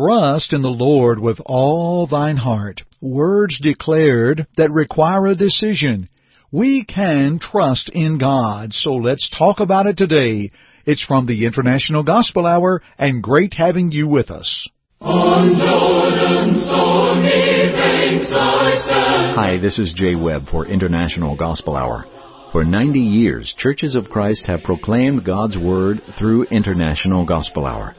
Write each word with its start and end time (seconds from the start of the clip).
Trust 0.00 0.54
in 0.54 0.62
the 0.62 0.68
Lord 0.68 1.18
with 1.18 1.42
all 1.44 2.06
thine 2.06 2.38
heart. 2.38 2.80
Words 3.02 3.60
declared 3.60 4.46
that 4.56 4.70
require 4.70 5.26
a 5.26 5.34
decision. 5.34 6.08
We 6.50 6.86
can 6.86 7.38
trust 7.38 7.90
in 7.92 8.16
God, 8.16 8.72
so 8.72 8.94
let's 8.94 9.28
talk 9.36 9.60
about 9.60 9.86
it 9.86 9.98
today. 9.98 10.52
It's 10.86 11.04
from 11.04 11.26
the 11.26 11.44
International 11.44 12.02
Gospel 12.02 12.46
Hour, 12.46 12.80
and 12.96 13.22
great 13.22 13.52
having 13.52 13.92
you 13.92 14.08
with 14.08 14.30
us. 14.30 14.68
On 15.02 15.52
Jordan's 15.54 16.64
stormy 16.64 17.70
banks 17.70 18.32
I 18.34 18.70
stand. 18.82 19.36
Hi, 19.36 19.58
this 19.58 19.78
is 19.78 19.92
Jay 19.94 20.14
Webb 20.14 20.44
for 20.50 20.66
International 20.66 21.36
Gospel 21.36 21.76
Hour. 21.76 22.06
For 22.52 22.64
90 22.64 22.98
years, 23.00 23.54
Churches 23.58 23.94
of 23.94 24.08
Christ 24.08 24.46
have 24.46 24.62
proclaimed 24.62 25.26
God's 25.26 25.58
Word 25.58 26.00
through 26.18 26.44
International 26.44 27.26
Gospel 27.26 27.66
Hour. 27.66 27.94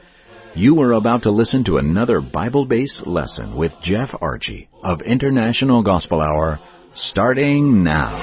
You 0.53 0.81
are 0.81 0.91
about 0.91 1.23
to 1.23 1.31
listen 1.31 1.63
to 1.65 1.77
another 1.77 2.19
Bible 2.19 2.65
based 2.65 3.07
lesson 3.07 3.55
with 3.55 3.71
Jeff 3.81 4.09
Archie 4.19 4.67
of 4.83 5.01
International 5.01 5.81
Gospel 5.81 6.19
Hour, 6.19 6.59
starting 6.93 7.85
now. 7.85 8.17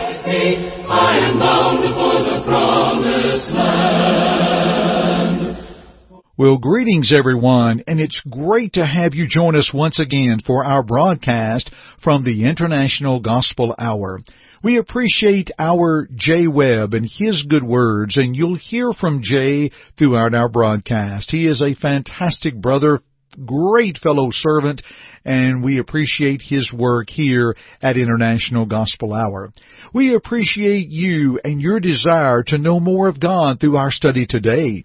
Well, 6.39 6.59
greetings 6.59 7.13
everyone, 7.13 7.83
and 7.89 7.99
it's 7.99 8.23
great 8.31 8.75
to 8.75 8.87
have 8.87 9.13
you 9.13 9.27
join 9.29 9.57
us 9.57 9.73
once 9.75 9.99
again 9.99 10.39
for 10.47 10.65
our 10.65 10.85
broadcast 10.85 11.69
from 12.05 12.23
the 12.23 12.49
International 12.49 13.19
Gospel 13.19 13.75
Hour. 13.77 14.21
We 14.63 14.79
appreciate 14.79 15.51
our 15.59 16.07
Jay 16.15 16.47
Webb 16.47 16.95
and 16.95 17.11
his 17.13 17.45
good 17.49 17.65
words, 17.65 18.17
and 18.17 18.37
you'll 18.37 18.55
hear 18.55 18.93
from 18.93 19.21
Jay 19.21 19.73
throughout 19.99 20.33
our 20.33 20.49
broadcast. 20.49 21.29
He 21.29 21.49
is 21.49 21.61
a 21.61 21.75
fantastic 21.75 22.55
brother, 22.55 23.01
great 23.45 23.99
fellow 24.01 24.29
servant, 24.31 24.81
and 25.25 25.65
we 25.65 25.81
appreciate 25.81 26.41
his 26.41 26.73
work 26.73 27.11
here 27.11 27.57
at 27.83 27.97
International 27.97 28.65
Gospel 28.65 29.13
Hour. 29.13 29.51
We 29.93 30.15
appreciate 30.15 30.89
you 30.89 31.41
and 31.43 31.61
your 31.61 31.81
desire 31.81 32.45
to 32.45 32.59
know 32.59 32.79
more 32.79 33.09
of 33.09 33.19
God 33.19 33.59
through 33.59 33.77
our 33.77 33.91
study 33.91 34.25
today. 34.25 34.85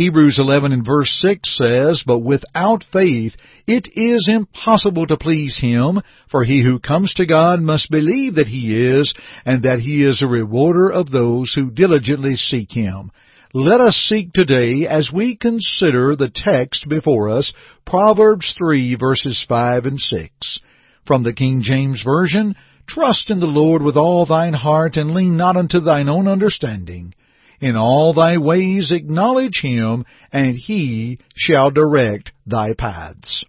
Hebrews 0.00 0.38
11 0.38 0.72
and 0.72 0.82
verse 0.82 1.10
6 1.20 1.58
says, 1.58 2.02
But 2.06 2.20
without 2.20 2.84
faith 2.90 3.34
it 3.66 3.86
is 3.92 4.30
impossible 4.32 5.06
to 5.06 5.18
please 5.18 5.58
Him, 5.60 6.00
for 6.30 6.42
he 6.42 6.62
who 6.62 6.78
comes 6.78 7.12
to 7.14 7.26
God 7.26 7.60
must 7.60 7.90
believe 7.90 8.36
that 8.36 8.46
He 8.46 8.74
is, 8.74 9.12
and 9.44 9.64
that 9.64 9.80
He 9.80 10.02
is 10.02 10.22
a 10.22 10.26
rewarder 10.26 10.90
of 10.90 11.10
those 11.10 11.52
who 11.54 11.70
diligently 11.70 12.36
seek 12.36 12.72
Him. 12.72 13.10
Let 13.52 13.82
us 13.82 13.94
seek 13.94 14.32
today 14.32 14.86
as 14.88 15.10
we 15.14 15.36
consider 15.36 16.16
the 16.16 16.32
text 16.34 16.88
before 16.88 17.28
us, 17.28 17.52
Proverbs 17.84 18.54
3 18.56 18.94
verses 18.94 19.44
5 19.46 19.84
and 19.84 20.00
6. 20.00 20.60
From 21.06 21.24
the 21.24 21.34
King 21.34 21.60
James 21.62 22.02
Version, 22.02 22.54
Trust 22.88 23.30
in 23.30 23.38
the 23.38 23.44
Lord 23.44 23.82
with 23.82 23.98
all 23.98 24.24
thine 24.24 24.54
heart, 24.54 24.96
and 24.96 25.10
lean 25.10 25.36
not 25.36 25.58
unto 25.58 25.78
thine 25.78 26.08
own 26.08 26.26
understanding. 26.26 27.12
In 27.60 27.76
all 27.76 28.14
thy 28.14 28.38
ways 28.38 28.90
acknowledge 28.90 29.60
him, 29.62 30.06
and 30.32 30.56
he 30.56 31.18
shall 31.36 31.70
direct 31.70 32.32
thy 32.46 32.72
paths. 32.72 33.44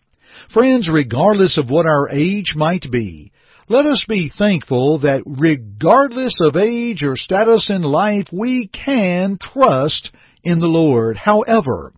Friends, 0.53 0.89
regardless 0.89 1.57
of 1.57 1.69
what 1.69 1.85
our 1.85 2.09
age 2.09 2.53
might 2.55 2.85
be, 2.91 3.31
let 3.69 3.85
us 3.85 4.03
be 4.07 4.29
thankful 4.37 4.99
that 4.99 5.23
regardless 5.25 6.39
of 6.41 6.57
age 6.57 7.03
or 7.03 7.15
status 7.15 7.69
in 7.69 7.83
life, 7.83 8.27
we 8.33 8.67
can 8.67 9.37
trust 9.41 10.11
in 10.43 10.59
the 10.59 10.67
Lord. 10.67 11.15
However, 11.15 11.93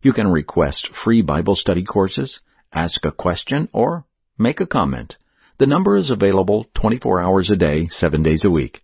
You 0.00 0.14
can 0.14 0.28
request 0.28 0.88
free 1.04 1.20
Bible 1.20 1.56
study 1.56 1.84
courses, 1.84 2.40
ask 2.72 3.04
a 3.04 3.12
question, 3.12 3.68
or 3.74 4.06
make 4.38 4.60
a 4.60 4.66
comment. 4.66 5.16
The 5.58 5.66
number 5.66 5.98
is 5.98 6.08
available 6.08 6.64
24 6.80 7.20
hours 7.20 7.50
a 7.50 7.56
day, 7.56 7.88
7 7.90 8.22
days 8.22 8.46
a 8.46 8.50
week. 8.50 8.80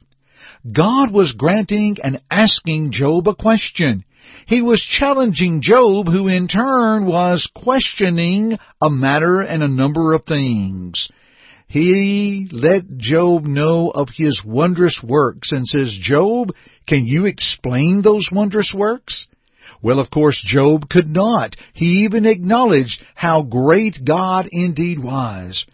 God 0.71 1.11
was 1.11 1.35
granting 1.37 1.97
and 2.01 2.21
asking 2.31 2.93
Job 2.93 3.27
a 3.27 3.35
question. 3.35 4.05
He 4.47 4.61
was 4.61 4.81
challenging 4.81 5.61
Job, 5.61 6.07
who 6.07 6.27
in 6.27 6.47
turn 6.47 7.05
was 7.05 7.49
questioning 7.55 8.57
a 8.81 8.89
matter 8.89 9.41
and 9.41 9.61
a 9.61 9.67
number 9.67 10.13
of 10.13 10.25
things. 10.25 11.09
He 11.67 12.47
let 12.51 12.97
Job 12.97 13.43
know 13.43 13.91
of 13.91 14.07
his 14.15 14.41
wondrous 14.45 15.01
works 15.03 15.51
and 15.51 15.67
says, 15.67 15.97
Job, 16.01 16.53
can 16.87 17.05
you 17.05 17.25
explain 17.25 18.01
those 18.01 18.29
wondrous 18.31 18.71
works? 18.73 19.27
Well, 19.81 19.99
of 19.99 20.09
course, 20.09 20.41
Job 20.45 20.89
could 20.89 21.09
not. 21.09 21.55
He 21.73 22.05
even 22.05 22.25
acknowledged 22.25 23.01
how 23.15 23.43
great 23.43 23.97
God 24.03 24.47
indeed 24.51 24.97
was. 25.03 25.65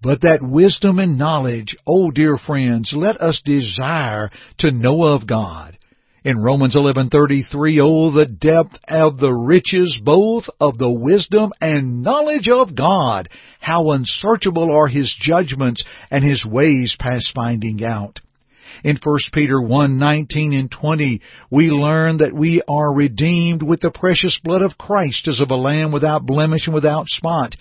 But 0.00 0.22
that 0.22 0.40
wisdom 0.42 0.98
and 0.98 1.18
knowledge, 1.18 1.76
oh 1.86 2.10
dear 2.10 2.36
friends, 2.36 2.92
let 2.96 3.20
us 3.20 3.42
desire 3.44 4.30
to 4.58 4.70
know 4.70 5.02
of 5.02 5.26
God. 5.26 5.77
In 6.24 6.42
Romans 6.42 6.74
11:33, 6.74 7.78
oh 7.80 8.10
the 8.10 8.26
depth 8.26 8.76
of 8.88 9.18
the 9.18 9.32
riches 9.32 10.00
both 10.02 10.50
of 10.60 10.76
the 10.76 10.90
wisdom 10.90 11.52
and 11.60 12.02
knowledge 12.02 12.48
of 12.48 12.74
God, 12.74 13.28
how 13.60 13.92
unsearchable 13.92 14.68
are 14.70 14.88
his 14.88 15.14
judgments 15.20 15.84
and 16.10 16.24
his 16.24 16.44
ways 16.44 16.96
past 16.98 17.30
finding 17.34 17.84
out. 17.84 18.20
In 18.82 18.98
1 19.02 19.18
Peter 19.32 19.60
1, 19.62 19.98
19 19.98 20.52
and 20.54 20.70
20, 20.70 21.20
we 21.50 21.70
learn 21.70 22.18
that 22.18 22.34
we 22.34 22.62
are 22.68 22.92
redeemed 22.92 23.62
with 23.62 23.80
the 23.80 23.90
precious 23.90 24.40
blood 24.42 24.62
of 24.62 24.76
Christ 24.76 25.28
as 25.28 25.40
of 25.40 25.50
a 25.50 25.56
lamb 25.56 25.92
without 25.92 26.26
blemish 26.26 26.66
and 26.66 26.74
without 26.74 27.06
spot. 27.06 27.54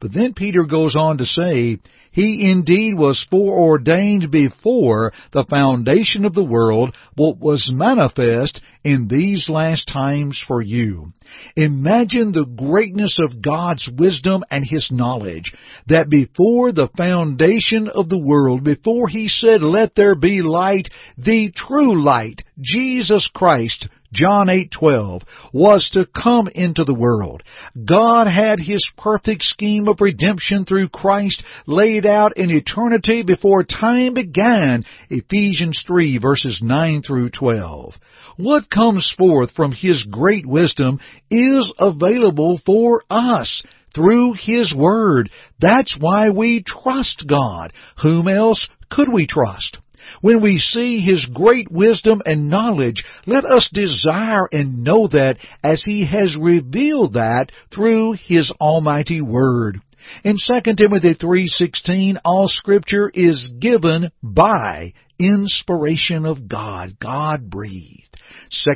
But 0.00 0.12
then 0.12 0.34
Peter 0.34 0.64
goes 0.64 0.96
on 0.96 1.18
to 1.18 1.26
say, 1.26 1.78
He 2.10 2.50
indeed 2.50 2.94
was 2.94 3.26
foreordained 3.30 4.30
before 4.30 5.12
the 5.32 5.44
foundation 5.48 6.24
of 6.24 6.34
the 6.34 6.44
world, 6.44 6.94
but 7.16 7.38
was 7.38 7.70
manifest 7.72 8.60
in 8.84 9.08
these 9.08 9.48
last 9.48 9.88
times 9.88 10.42
for 10.46 10.60
you. 10.60 11.12
Imagine 11.56 12.32
the 12.32 12.44
greatness 12.44 13.18
of 13.18 13.40
God's 13.42 13.88
wisdom 13.96 14.44
and 14.50 14.64
His 14.64 14.90
knowledge, 14.92 15.52
that 15.88 16.10
before 16.10 16.72
the 16.72 16.90
foundation 16.96 17.88
of 17.88 18.08
the 18.08 18.18
world, 18.18 18.62
before 18.62 19.08
He 19.08 19.28
said, 19.28 19.62
let 19.62 19.94
there 19.94 20.14
be 20.14 20.42
light, 20.42 20.88
the 21.16 21.50
true 21.54 22.02
light, 22.04 22.42
Jesus 22.60 23.28
Christ, 23.32 23.88
John 24.14 24.46
8:12 24.48 25.22
was 25.52 25.90
to 25.90 26.06
come 26.06 26.48
into 26.48 26.84
the 26.84 26.94
world. 26.94 27.42
God 27.84 28.26
had 28.26 28.60
his 28.60 28.88
perfect 28.96 29.42
scheme 29.42 29.88
of 29.88 30.00
redemption 30.00 30.64
through 30.64 30.88
Christ 30.88 31.42
laid 31.66 32.06
out 32.06 32.36
in 32.36 32.50
eternity 32.50 33.22
before 33.22 33.64
time 33.64 34.14
began. 34.14 34.84
Ephesians 35.10 35.82
3 35.86 36.18
verses 36.18 36.60
9 36.62 37.02
through 37.02 37.30
12. 37.30 37.94
What 38.36 38.70
comes 38.70 39.12
forth 39.18 39.50
from 39.50 39.72
his 39.72 40.04
great 40.04 40.46
wisdom 40.46 41.00
is 41.30 41.72
available 41.78 42.60
for 42.64 43.02
us 43.10 43.62
through 43.94 44.34
His 44.34 44.74
Word. 44.74 45.30
That's 45.60 45.96
why 45.98 46.30
we 46.30 46.62
trust 46.66 47.24
God. 47.28 47.72
Whom 48.02 48.28
else 48.28 48.68
could 48.90 49.12
we 49.12 49.26
trust? 49.26 49.78
When 50.20 50.40
we 50.40 50.58
see 50.58 51.00
His 51.00 51.26
great 51.26 51.70
wisdom 51.70 52.22
and 52.24 52.48
knowledge, 52.48 53.04
let 53.26 53.44
us 53.44 53.70
desire 53.72 54.48
and 54.52 54.84
know 54.84 55.08
that 55.08 55.38
as 55.62 55.82
He 55.84 56.04
has 56.06 56.36
revealed 56.36 57.14
that 57.14 57.50
through 57.72 58.12
His 58.12 58.52
almighty 58.60 59.20
Word. 59.20 59.80
In 60.22 60.36
2 60.36 60.74
Timothy 60.74 61.14
3:16, 61.14 62.18
all 62.24 62.48
scripture 62.48 63.10
is 63.12 63.48
given 63.58 64.10
by 64.22 64.92
inspiration 65.18 66.26
of 66.26 66.48
God, 66.48 66.98
God 67.00 67.48
breathed. 67.48 68.13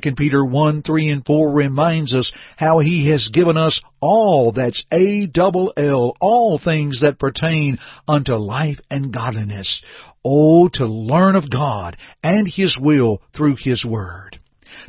2 0.03 0.15
Peter 0.17 0.45
1, 0.45 0.83
3 0.83 1.11
and 1.11 1.25
4 1.25 1.53
reminds 1.53 2.15
us 2.15 2.33
how 2.57 2.79
He 2.79 3.11
has 3.11 3.31
given 3.33 3.57
us 3.57 3.81
all, 4.01 4.53
that's 4.53 4.85
A 4.93 5.27
double 5.27 5.73
L, 5.77 6.15
all 6.21 6.59
things 6.63 7.01
that 7.03 7.19
pertain 7.19 7.79
unto 8.07 8.35
life 8.35 8.79
and 8.91 9.13
godliness. 9.13 9.83
Oh, 10.25 10.69
to 10.75 10.87
learn 10.87 11.37
of 11.37 11.51
God 11.51 11.97
and 12.23 12.47
His 12.47 12.79
will 12.81 13.23
through 13.37 13.57
His 13.59 13.85
Word. 13.85 14.39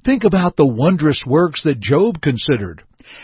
Think 0.06 0.24
about 0.24 0.56
the 0.56 0.68
wondrous 0.68 1.24
works 1.26 1.64
that 1.64 1.80
Job 1.80 2.22
considered. 2.22 2.84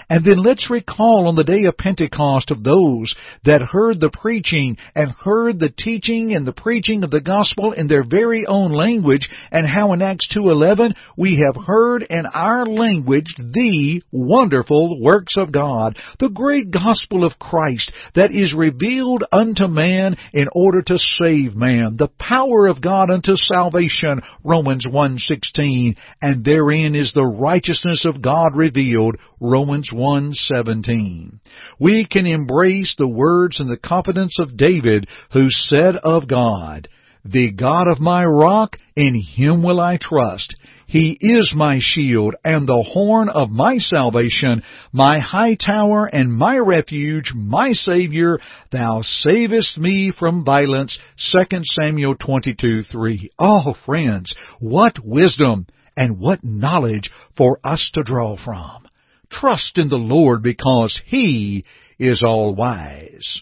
And 0.09 0.23
then 0.23 0.43
let's 0.43 0.69
recall 0.69 1.27
on 1.27 1.35
the 1.35 1.43
day 1.43 1.65
of 1.65 1.77
Pentecost 1.77 2.51
of 2.51 2.63
those 2.63 3.15
that 3.43 3.61
heard 3.61 3.99
the 3.99 4.11
preaching 4.11 4.77
and 4.93 5.11
heard 5.11 5.59
the 5.59 5.73
teaching 5.75 6.33
and 6.33 6.45
the 6.45 6.53
preaching 6.53 7.03
of 7.03 7.11
the 7.11 7.21
gospel 7.21 7.71
in 7.71 7.87
their 7.87 8.03
very 8.07 8.45
own 8.45 8.71
language 8.71 9.29
and 9.51 9.67
how 9.67 9.93
in 9.93 10.01
Acts 10.01 10.29
2.11 10.35 10.93
we 11.17 11.43
have 11.45 11.61
heard 11.65 12.03
in 12.03 12.25
our 12.25 12.65
language 12.65 13.33
the 13.37 14.01
wonderful 14.11 15.01
works 15.01 15.37
of 15.37 15.51
God, 15.51 15.97
the 16.19 16.29
great 16.29 16.71
gospel 16.71 17.23
of 17.23 17.39
Christ 17.39 17.91
that 18.13 18.31
is 18.31 18.53
revealed 18.53 19.23
unto 19.31 19.67
man 19.67 20.15
in 20.33 20.47
order 20.53 20.81
to 20.83 20.97
save 20.97 21.55
man, 21.55 21.95
the 21.97 22.09
power 22.19 22.67
of 22.67 22.81
God 22.81 23.09
unto 23.09 23.35
salvation, 23.35 24.21
Romans 24.43 24.85
1.16, 24.87 25.97
and 26.21 26.45
therein 26.45 26.95
is 26.95 27.13
the 27.13 27.25
righteousness 27.25 28.05
of 28.05 28.21
God 28.21 28.55
revealed, 28.55 29.17
Romans 29.39 29.74
1:17. 29.91 31.39
We 31.79 32.05
can 32.05 32.25
embrace 32.25 32.95
the 32.97 33.07
words 33.07 33.59
and 33.59 33.69
the 33.69 33.77
confidence 33.77 34.39
of 34.39 34.57
David 34.57 35.07
who 35.31 35.49
said 35.49 35.95
of 35.97 36.27
God, 36.27 36.87
"The 37.23 37.51
God 37.51 37.87
of 37.87 37.99
my 37.99 38.23
rock, 38.23 38.77
in 38.95 39.15
him 39.15 39.63
will 39.63 39.79
I 39.79 39.97
trust." 39.97 40.55
He 40.87 41.17
is 41.19 41.51
my 41.55 41.79
shield 41.79 42.35
and 42.45 42.67
the 42.67 42.83
horn 42.83 43.27
of 43.29 43.49
my 43.49 43.79
salvation, 43.79 44.61
my 44.93 45.17
high 45.17 45.55
tower 45.55 46.05
and 46.05 46.31
my 46.31 46.57
refuge, 46.59 47.33
my 47.33 47.73
Savior. 47.73 48.39
Thou 48.71 49.01
savest 49.01 49.79
me 49.79 50.11
from 50.11 50.45
violence. 50.45 50.99
2 51.17 51.65
Samuel 51.65 52.15
22:3. 52.15 53.29
Oh, 53.39 53.73
friends, 53.85 54.35
what 54.59 54.99
wisdom 55.03 55.65
and 55.97 56.19
what 56.19 56.43
knowledge 56.43 57.09
for 57.35 57.59
us 57.63 57.89
to 57.93 58.03
draw 58.03 58.37
from. 58.37 58.85
Trust 59.31 59.77
in 59.77 59.89
the 59.89 59.97
Lord 59.97 60.43
because 60.43 61.01
He 61.05 61.65
is 61.99 62.23
all 62.25 62.55
wise. 62.55 63.41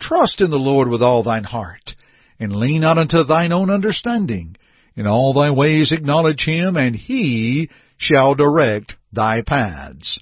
Trust 0.00 0.40
in 0.40 0.50
the 0.50 0.56
Lord 0.56 0.88
with 0.88 1.02
all 1.02 1.22
thine 1.22 1.44
heart, 1.44 1.94
and 2.38 2.56
lean 2.56 2.80
not 2.80 2.98
unto 2.98 3.24
thine 3.24 3.52
own 3.52 3.70
understanding. 3.70 4.56
In 4.96 5.06
all 5.06 5.32
thy 5.32 5.50
ways 5.50 5.92
acknowledge 5.92 6.44
Him, 6.44 6.76
and 6.76 6.94
He 6.94 7.70
shall 7.96 8.34
direct 8.34 8.94
thy 9.12 9.42
paths. 9.42 10.18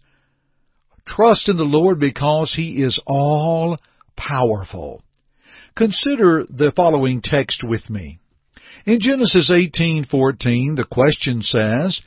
Trust 1.06 1.48
in 1.48 1.56
the 1.56 1.64
Lord 1.64 1.98
because 1.98 2.52
He 2.54 2.82
is 2.82 3.00
all 3.06 3.78
powerful. 4.16 5.02
Consider 5.76 6.44
the 6.48 6.72
following 6.76 7.20
text 7.22 7.64
with 7.64 7.88
me. 7.88 8.20
In 8.86 9.00
Genesis 9.00 9.50
18:14, 9.50 10.76
the 10.76 10.86
question 10.90 11.42
says, 11.42 12.00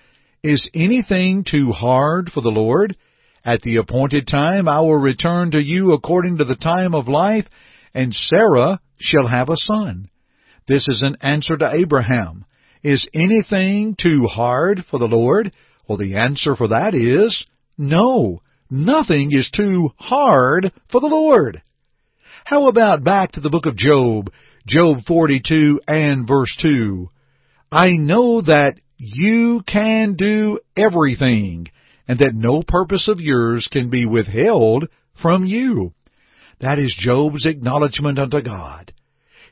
is 0.43 0.69
anything 0.73 1.45
too 1.49 1.71
hard 1.71 2.29
for 2.29 2.41
the 2.41 2.49
Lord? 2.49 2.97
At 3.45 3.61
the 3.61 3.77
appointed 3.77 4.27
time 4.27 4.67
I 4.67 4.81
will 4.81 4.97
return 4.97 5.51
to 5.51 5.63
you 5.63 5.93
according 5.93 6.37
to 6.37 6.45
the 6.45 6.55
time 6.55 6.93
of 6.93 7.07
life, 7.07 7.45
and 7.93 8.13
Sarah 8.13 8.79
shall 8.97 9.27
have 9.27 9.49
a 9.49 9.57
son. 9.57 10.09
This 10.67 10.87
is 10.87 11.01
an 11.01 11.17
answer 11.21 11.57
to 11.57 11.71
Abraham. 11.73 12.45
Is 12.83 13.07
anything 13.13 13.95
too 13.99 14.25
hard 14.25 14.83
for 14.89 14.99
the 14.99 15.07
Lord? 15.07 15.53
Well, 15.87 15.97
the 15.97 16.15
answer 16.15 16.55
for 16.55 16.69
that 16.69 16.93
is 16.93 17.45
no. 17.77 18.41
Nothing 18.69 19.29
is 19.31 19.49
too 19.55 19.89
hard 19.97 20.71
for 20.91 20.99
the 20.99 21.07
Lord. 21.07 21.61
How 22.45 22.67
about 22.67 23.03
back 23.03 23.33
to 23.33 23.39
the 23.39 23.49
book 23.49 23.65
of 23.65 23.77
Job, 23.77 24.29
Job 24.67 24.99
42 25.07 25.81
and 25.87 26.27
verse 26.27 26.53
2? 26.61 27.09
I 27.71 27.91
know 27.91 28.41
that 28.41 28.75
you 29.03 29.63
can 29.67 30.15
do 30.15 30.59
everything, 30.77 31.67
and 32.07 32.19
that 32.19 32.33
no 32.33 32.63
purpose 32.65 33.07
of 33.07 33.19
yours 33.19 33.67
can 33.71 33.89
be 33.89 34.05
withheld 34.05 34.87
from 35.21 35.45
you. 35.45 35.93
That 36.59 36.79
is 36.79 36.95
Job's 36.97 37.45
acknowledgement 37.45 38.19
unto 38.19 38.41
God. 38.41 38.93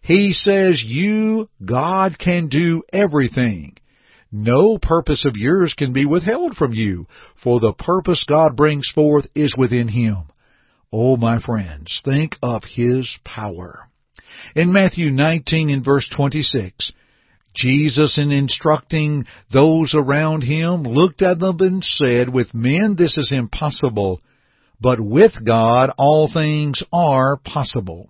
He 0.01 0.34
says 0.34 0.84
you, 0.86 1.50
God, 1.63 2.17
can 2.17 2.48
do 2.48 2.84
everything. 2.91 3.77
No 4.31 4.77
purpose 4.77 5.25
of 5.25 5.36
yours 5.36 5.74
can 5.77 5.91
be 5.91 6.05
withheld 6.05 6.55
from 6.55 6.74
you, 6.74 7.05
for 7.43 7.60
the 7.60 7.74
purpose 7.74 8.24
God 8.27 8.55
brings 8.55 8.89
forth 8.96 9.27
is 9.36 9.55
within 9.58 9.89
Him. 9.89 10.29
Oh, 10.91 11.17
my 11.17 11.39
friends, 11.39 12.01
think 12.05 12.38
of 12.41 12.63
His 12.63 13.17
power. 13.25 13.89
In 14.55 14.72
Matthew 14.72 15.12
19 15.12 15.70
and 15.70 15.84
verse 15.84 16.10
26, 16.15 16.93
Jesus, 17.53 18.17
in 18.17 18.31
instructing 18.31 19.25
those 19.51 19.93
around 19.93 20.43
him, 20.43 20.84
looked 20.84 21.22
at 21.22 21.39
them 21.39 21.58
and 21.60 21.84
said, 21.84 22.29
With 22.29 22.53
men 22.53 22.96
this 22.98 23.17
is 23.17 23.31
impossible, 23.31 24.22
but 24.79 25.00
with 25.00 25.34
God 25.46 25.91
all 25.98 26.29
things 26.31 26.81
are 26.93 27.38
possible. 27.38 28.10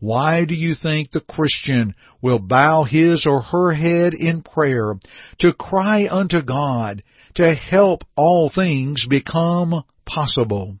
Why 0.00 0.44
do 0.44 0.54
you 0.54 0.74
think 0.74 1.10
the 1.10 1.20
Christian 1.20 1.94
will 2.20 2.38
bow 2.38 2.84
his 2.84 3.26
or 3.26 3.42
her 3.42 3.72
head 3.72 4.12
in 4.12 4.42
prayer 4.42 4.96
to 5.38 5.52
cry 5.54 6.08
unto 6.10 6.42
God 6.42 7.02
to 7.36 7.54
help 7.54 8.02
all 8.16 8.50
things 8.54 9.06
become 9.08 9.84
possible? 10.04 10.76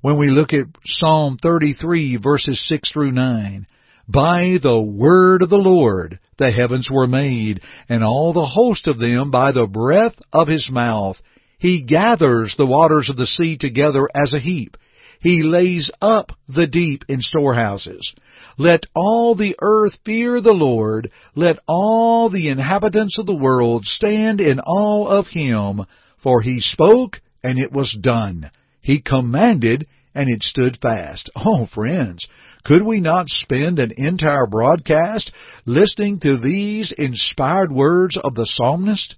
When 0.00 0.18
we 0.18 0.30
look 0.30 0.52
at 0.52 0.66
Psalm 0.84 1.36
33 1.42 2.16
verses 2.16 2.66
6 2.68 2.92
through 2.92 3.12
9, 3.12 3.66
by 4.08 4.58
the 4.62 4.80
word 4.80 5.42
of 5.42 5.50
the 5.50 5.56
Lord 5.56 6.18
the 6.38 6.50
heavens 6.50 6.88
were 6.90 7.06
made, 7.06 7.60
and 7.88 8.02
all 8.02 8.32
the 8.32 8.46
host 8.46 8.88
of 8.88 8.98
them 8.98 9.30
by 9.30 9.52
the 9.52 9.66
breath 9.66 10.16
of 10.32 10.48
his 10.48 10.68
mouth. 10.70 11.16
He 11.58 11.84
gathers 11.84 12.54
the 12.56 12.66
waters 12.66 13.08
of 13.08 13.16
the 13.16 13.26
sea 13.26 13.56
together 13.56 14.08
as 14.14 14.32
a 14.32 14.40
heap. 14.40 14.76
He 15.20 15.44
lays 15.44 15.88
up 16.00 16.32
the 16.48 16.66
deep 16.66 17.04
in 17.08 17.20
storehouses. 17.20 18.12
Let 18.58 18.86
all 18.94 19.36
the 19.36 19.54
earth 19.62 19.92
fear 20.04 20.40
the 20.40 20.52
Lord. 20.52 21.12
Let 21.36 21.60
all 21.68 22.28
the 22.28 22.48
inhabitants 22.48 23.18
of 23.20 23.26
the 23.26 23.36
world 23.36 23.84
stand 23.84 24.40
in 24.40 24.58
awe 24.58 25.06
of 25.06 25.28
him. 25.28 25.86
For 26.20 26.40
he 26.40 26.60
spoke, 26.60 27.20
and 27.44 27.58
it 27.58 27.70
was 27.70 27.96
done. 28.00 28.50
He 28.80 29.00
commanded, 29.00 29.86
and 30.12 30.28
it 30.28 30.42
stood 30.42 30.78
fast. 30.82 31.30
Oh, 31.36 31.66
friends, 31.72 32.26
could 32.64 32.86
we 32.86 33.00
not 33.00 33.28
spend 33.28 33.78
an 33.78 33.92
entire 33.96 34.46
broadcast 34.46 35.32
listening 35.66 36.20
to 36.20 36.38
these 36.38 36.92
inspired 36.96 37.72
words 37.72 38.16
of 38.16 38.34
the 38.34 38.46
psalmist? 38.46 39.16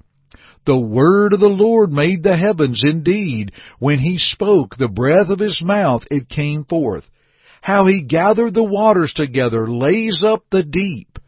The 0.66 0.78
word 0.78 1.34
of 1.34 1.40
the 1.40 1.48
Lord 1.48 1.92
made 1.92 2.22
the 2.22 2.36
heavens 2.36 2.82
indeed. 2.84 3.52
When 3.78 3.98
he 3.98 4.16
spoke 4.18 4.76
the 4.76 4.88
breath 4.88 5.28
of 5.28 5.38
his 5.38 5.62
mouth, 5.62 6.04
it 6.10 6.30
came 6.30 6.64
forth. 6.64 7.04
How 7.60 7.86
he 7.86 8.04
gathered 8.04 8.54
the 8.54 8.64
waters 8.64 9.12
together, 9.14 9.70
lays 9.70 10.22
up 10.24 10.44
the 10.50 10.62
deep. 10.62 11.18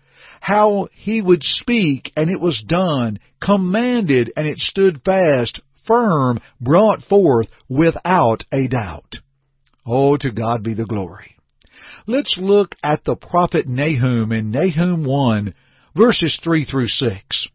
How 0.41 0.89
he 0.95 1.21
would 1.21 1.43
speak, 1.43 2.13
and 2.17 2.31
it 2.31 2.41
was 2.41 2.65
done, 2.67 3.19
commanded, 3.43 4.33
and 4.37 4.47
it 4.47 4.59
stood 4.59 5.03
fast, 5.05 5.61
firm, 5.87 6.41
brought 6.61 7.03
forth, 7.03 7.49
without 7.69 8.45
a 8.53 8.69
doubt. 8.69 9.17
Oh, 9.85 10.17
to 10.17 10.31
God 10.31 10.63
be 10.63 10.75
the 10.75 10.87
glory. 10.87 11.36
Let's 12.09 12.39
look 12.41 12.77
at 12.85 13.03
the 13.03 13.17
prophet 13.17 13.67
Nahum 13.67 14.31
in 14.31 14.53
Nahum 14.53 15.05
1, 15.05 15.53
verses 15.97 16.39
3 16.45 16.65
through 16.65 16.87
6. 16.87 17.49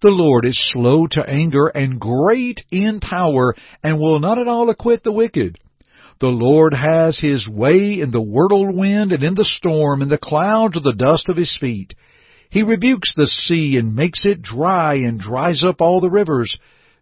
The 0.00 0.08
Lord 0.08 0.44
is 0.44 0.58
slow 0.72 1.06
to 1.12 1.24
anger 1.24 1.68
and 1.68 2.00
great 2.00 2.64
in 2.72 2.98
power 2.98 3.54
and 3.84 4.00
will 4.00 4.18
not 4.18 4.40
at 4.40 4.48
all 4.48 4.68
acquit 4.70 5.04
the 5.04 5.12
wicked. 5.12 5.56
The 6.18 6.26
Lord 6.26 6.74
has 6.74 7.20
his 7.20 7.48
way 7.48 8.00
in 8.00 8.10
the 8.10 8.20
whirlwind 8.20 9.12
and 9.12 9.22
in 9.22 9.36
the 9.36 9.44
storm, 9.44 10.02
in 10.02 10.08
the 10.08 10.18
clouds 10.18 10.76
are 10.76 10.82
the 10.82 10.94
dust 10.94 11.28
of 11.28 11.36
his 11.36 11.56
feet. 11.60 11.94
He 12.50 12.64
rebukes 12.64 13.14
the 13.14 13.28
sea 13.28 13.76
and 13.78 13.94
makes 13.94 14.26
it 14.26 14.42
dry 14.42 14.94
and 14.94 15.20
dries 15.20 15.62
up 15.62 15.80
all 15.80 16.00
the 16.00 16.10
rivers. 16.10 16.58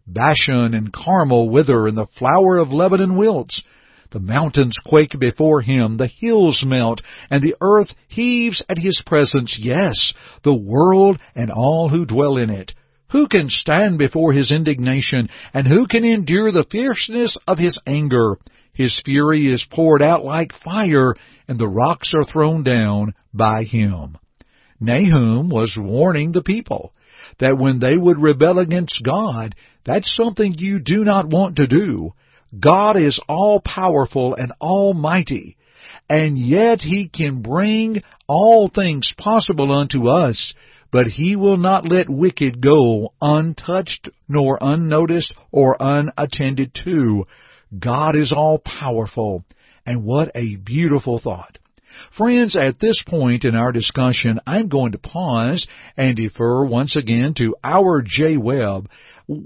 Bashan 0.06 0.74
and 0.74 0.92
Carmel 0.92 1.48
wither 1.48 1.86
and 1.86 1.96
the 1.96 2.08
flower 2.18 2.58
of 2.58 2.72
Lebanon 2.72 3.16
wilts. 3.16 3.64
The 4.10 4.20
mountains 4.20 4.76
quake 4.84 5.16
before 5.18 5.60
him, 5.60 5.96
the 5.96 6.08
hills 6.08 6.64
melt, 6.66 7.00
and 7.30 7.42
the 7.42 7.54
earth 7.60 7.94
heaves 8.08 8.62
at 8.68 8.78
his 8.78 9.00
presence, 9.06 9.56
yes, 9.60 10.12
the 10.42 10.54
world 10.54 11.18
and 11.36 11.50
all 11.50 11.88
who 11.88 12.06
dwell 12.06 12.36
in 12.36 12.50
it. 12.50 12.72
Who 13.12 13.28
can 13.28 13.48
stand 13.48 13.98
before 13.98 14.32
his 14.32 14.50
indignation, 14.50 15.28
and 15.54 15.66
who 15.66 15.86
can 15.86 16.04
endure 16.04 16.50
the 16.50 16.66
fierceness 16.70 17.36
of 17.46 17.58
his 17.58 17.78
anger? 17.86 18.38
His 18.72 19.00
fury 19.04 19.46
is 19.46 19.66
poured 19.70 20.02
out 20.02 20.24
like 20.24 20.52
fire, 20.64 21.14
and 21.46 21.58
the 21.58 21.68
rocks 21.68 22.12
are 22.14 22.24
thrown 22.24 22.62
down 22.64 23.14
by 23.32 23.64
him. 23.64 24.16
Nahum 24.80 25.50
was 25.50 25.76
warning 25.78 26.32
the 26.32 26.42
people 26.42 26.94
that 27.38 27.58
when 27.58 27.78
they 27.78 27.96
would 27.96 28.18
rebel 28.18 28.58
against 28.58 29.02
God, 29.04 29.54
that's 29.84 30.16
something 30.16 30.54
you 30.56 30.78
do 30.78 31.04
not 31.04 31.28
want 31.28 31.56
to 31.56 31.66
do. 31.66 32.12
God 32.58 32.96
is 32.96 33.20
all 33.28 33.60
powerful 33.60 34.34
and 34.34 34.52
almighty, 34.60 35.56
and 36.08 36.36
yet 36.36 36.80
he 36.80 37.08
can 37.08 37.42
bring 37.42 38.02
all 38.26 38.68
things 38.68 39.12
possible 39.16 39.76
unto 39.76 40.08
us 40.08 40.52
but 40.90 41.06
he 41.06 41.36
will 41.36 41.56
not 41.56 41.88
let 41.88 42.08
wicked 42.08 42.60
go 42.60 43.12
untouched, 43.20 44.08
nor 44.28 44.58
unnoticed, 44.60 45.32
or 45.52 45.76
unattended 45.78 46.72
to. 46.84 47.26
God 47.78 48.16
is 48.16 48.32
all 48.32 48.58
powerful. 48.58 49.44
And 49.86 50.04
what 50.04 50.32
a 50.34 50.56
beautiful 50.56 51.20
thought. 51.20 51.58
Friends, 52.16 52.56
at 52.56 52.78
this 52.80 53.00
point 53.06 53.44
in 53.44 53.54
our 53.54 53.72
discussion, 53.72 54.40
I'm 54.46 54.68
going 54.68 54.92
to 54.92 54.98
pause 54.98 55.66
and 55.96 56.16
defer 56.16 56.64
once 56.64 56.96
again 56.96 57.34
to 57.38 57.56
our 57.64 58.02
Jay 58.04 58.36
Webb. 58.36 58.88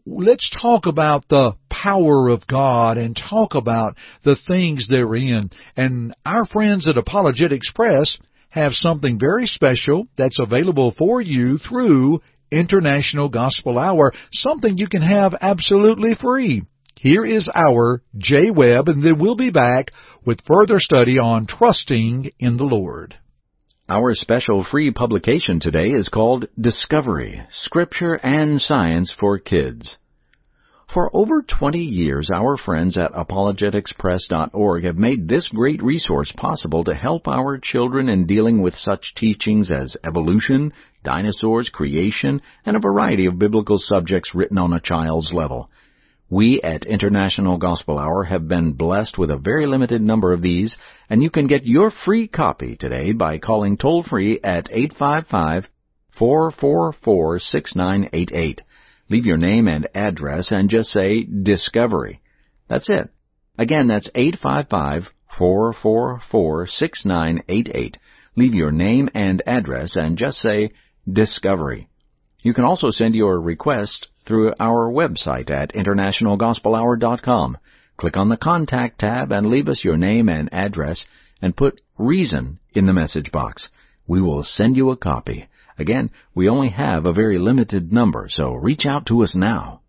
Let's 0.06 0.50
talk 0.62 0.86
about 0.86 1.28
the 1.28 1.52
power 1.68 2.30
of 2.30 2.46
God 2.46 2.96
and 2.96 3.14
talk 3.14 3.54
about 3.54 3.96
the 4.24 4.36
things 4.46 4.88
therein. 4.88 5.50
And 5.76 6.14
our 6.24 6.46
friends 6.46 6.88
at 6.88 6.96
Apologetics 6.96 7.70
Press 7.74 8.16
have 8.48 8.72
something 8.72 9.18
very 9.18 9.46
special 9.46 10.06
that's 10.16 10.38
available 10.40 10.94
for 10.96 11.20
you 11.20 11.58
through 11.58 12.20
International 12.50 13.28
Gospel 13.28 13.78
Hour, 13.78 14.14
something 14.32 14.78
you 14.78 14.86
can 14.86 15.02
have 15.02 15.34
absolutely 15.40 16.14
free. 16.14 16.62
Here 16.98 17.26
is 17.26 17.50
our 17.54 18.00
Jay 18.16 18.50
Webb, 18.50 18.88
and 18.88 19.02
then 19.02 19.18
we'll 19.18 19.36
be 19.36 19.50
back 19.50 19.90
with 20.24 20.40
further 20.46 20.78
study 20.78 21.18
on 21.18 21.46
trusting 21.46 22.30
in 22.38 22.56
the 22.56 22.64
Lord. 22.64 23.16
Our 23.86 24.14
special 24.14 24.64
free 24.64 24.90
publication 24.92 25.60
today 25.60 25.88
is 25.88 26.08
called 26.08 26.46
Discovery 26.58 27.42
Scripture 27.52 28.14
and 28.14 28.58
Science 28.58 29.12
for 29.20 29.38
Kids. 29.38 29.98
For 30.94 31.14
over 31.14 31.42
20 31.42 31.80
years, 31.80 32.30
our 32.34 32.56
friends 32.56 32.96
at 32.96 33.12
apologeticspress.org 33.12 34.84
have 34.84 34.96
made 34.96 35.28
this 35.28 35.48
great 35.48 35.82
resource 35.82 36.32
possible 36.34 36.82
to 36.84 36.94
help 36.94 37.28
our 37.28 37.58
children 37.58 38.08
in 38.08 38.26
dealing 38.26 38.62
with 38.62 38.74
such 38.74 39.12
teachings 39.16 39.70
as 39.70 39.98
evolution, 40.02 40.72
dinosaurs, 41.02 41.68
creation, 41.68 42.40
and 42.64 42.78
a 42.78 42.80
variety 42.80 43.26
of 43.26 43.38
biblical 43.38 43.76
subjects 43.78 44.30
written 44.34 44.56
on 44.56 44.72
a 44.72 44.80
child's 44.80 45.30
level. 45.30 45.68
We 46.30 46.60
at 46.62 46.86
International 46.86 47.58
Gospel 47.58 47.98
Hour 47.98 48.24
have 48.24 48.48
been 48.48 48.72
blessed 48.72 49.18
with 49.18 49.30
a 49.30 49.36
very 49.36 49.66
limited 49.66 50.00
number 50.00 50.32
of 50.32 50.40
these, 50.40 50.78
and 51.10 51.22
you 51.22 51.30
can 51.30 51.46
get 51.46 51.66
your 51.66 51.90
free 51.90 52.28
copy 52.28 52.76
today 52.76 53.12
by 53.12 53.38
calling 53.38 53.76
toll 53.76 54.02
free 54.02 54.40
at 54.42 54.68
855 54.70 55.68
444 56.18 57.38
6988. 57.38 58.62
Leave 59.10 59.26
your 59.26 59.36
name 59.36 59.68
and 59.68 59.86
address 59.94 60.50
and 60.50 60.70
just 60.70 60.90
say 60.90 61.24
Discovery. 61.24 62.20
That's 62.68 62.88
it. 62.88 63.10
Again, 63.58 63.86
that's 63.88 64.10
855 64.14 65.08
444 65.36 66.66
6988. 66.66 67.98
Leave 68.36 68.54
your 68.54 68.72
name 68.72 69.10
and 69.14 69.42
address 69.46 69.94
and 69.94 70.16
just 70.16 70.38
say 70.38 70.72
Discovery. 71.10 71.88
You 72.40 72.54
can 72.54 72.64
also 72.64 72.90
send 72.90 73.14
your 73.14 73.38
request 73.40 74.08
through 74.26 74.54
our 74.58 74.90
website 74.90 75.50
at 75.50 75.72
internationalgospelhour.com. 75.74 77.58
Click 77.96 78.16
on 78.16 78.28
the 78.28 78.36
Contact 78.36 78.98
tab 78.98 79.32
and 79.32 79.48
leave 79.48 79.68
us 79.68 79.84
your 79.84 79.96
name 79.96 80.28
and 80.28 80.52
address 80.52 81.04
and 81.40 81.56
put 81.56 81.80
Reason 81.96 82.58
in 82.74 82.86
the 82.86 82.92
message 82.92 83.30
box. 83.30 83.68
We 84.08 84.20
will 84.20 84.42
send 84.42 84.76
you 84.76 84.90
a 84.90 84.96
copy. 84.96 85.46
Again, 85.78 86.10
we 86.34 86.48
only 86.48 86.70
have 86.70 87.06
a 87.06 87.12
very 87.12 87.38
limited 87.38 87.92
number, 87.92 88.26
so 88.28 88.52
reach 88.52 88.84
out 88.84 89.06
to 89.06 89.22
us 89.22 89.34
now. 89.34 89.80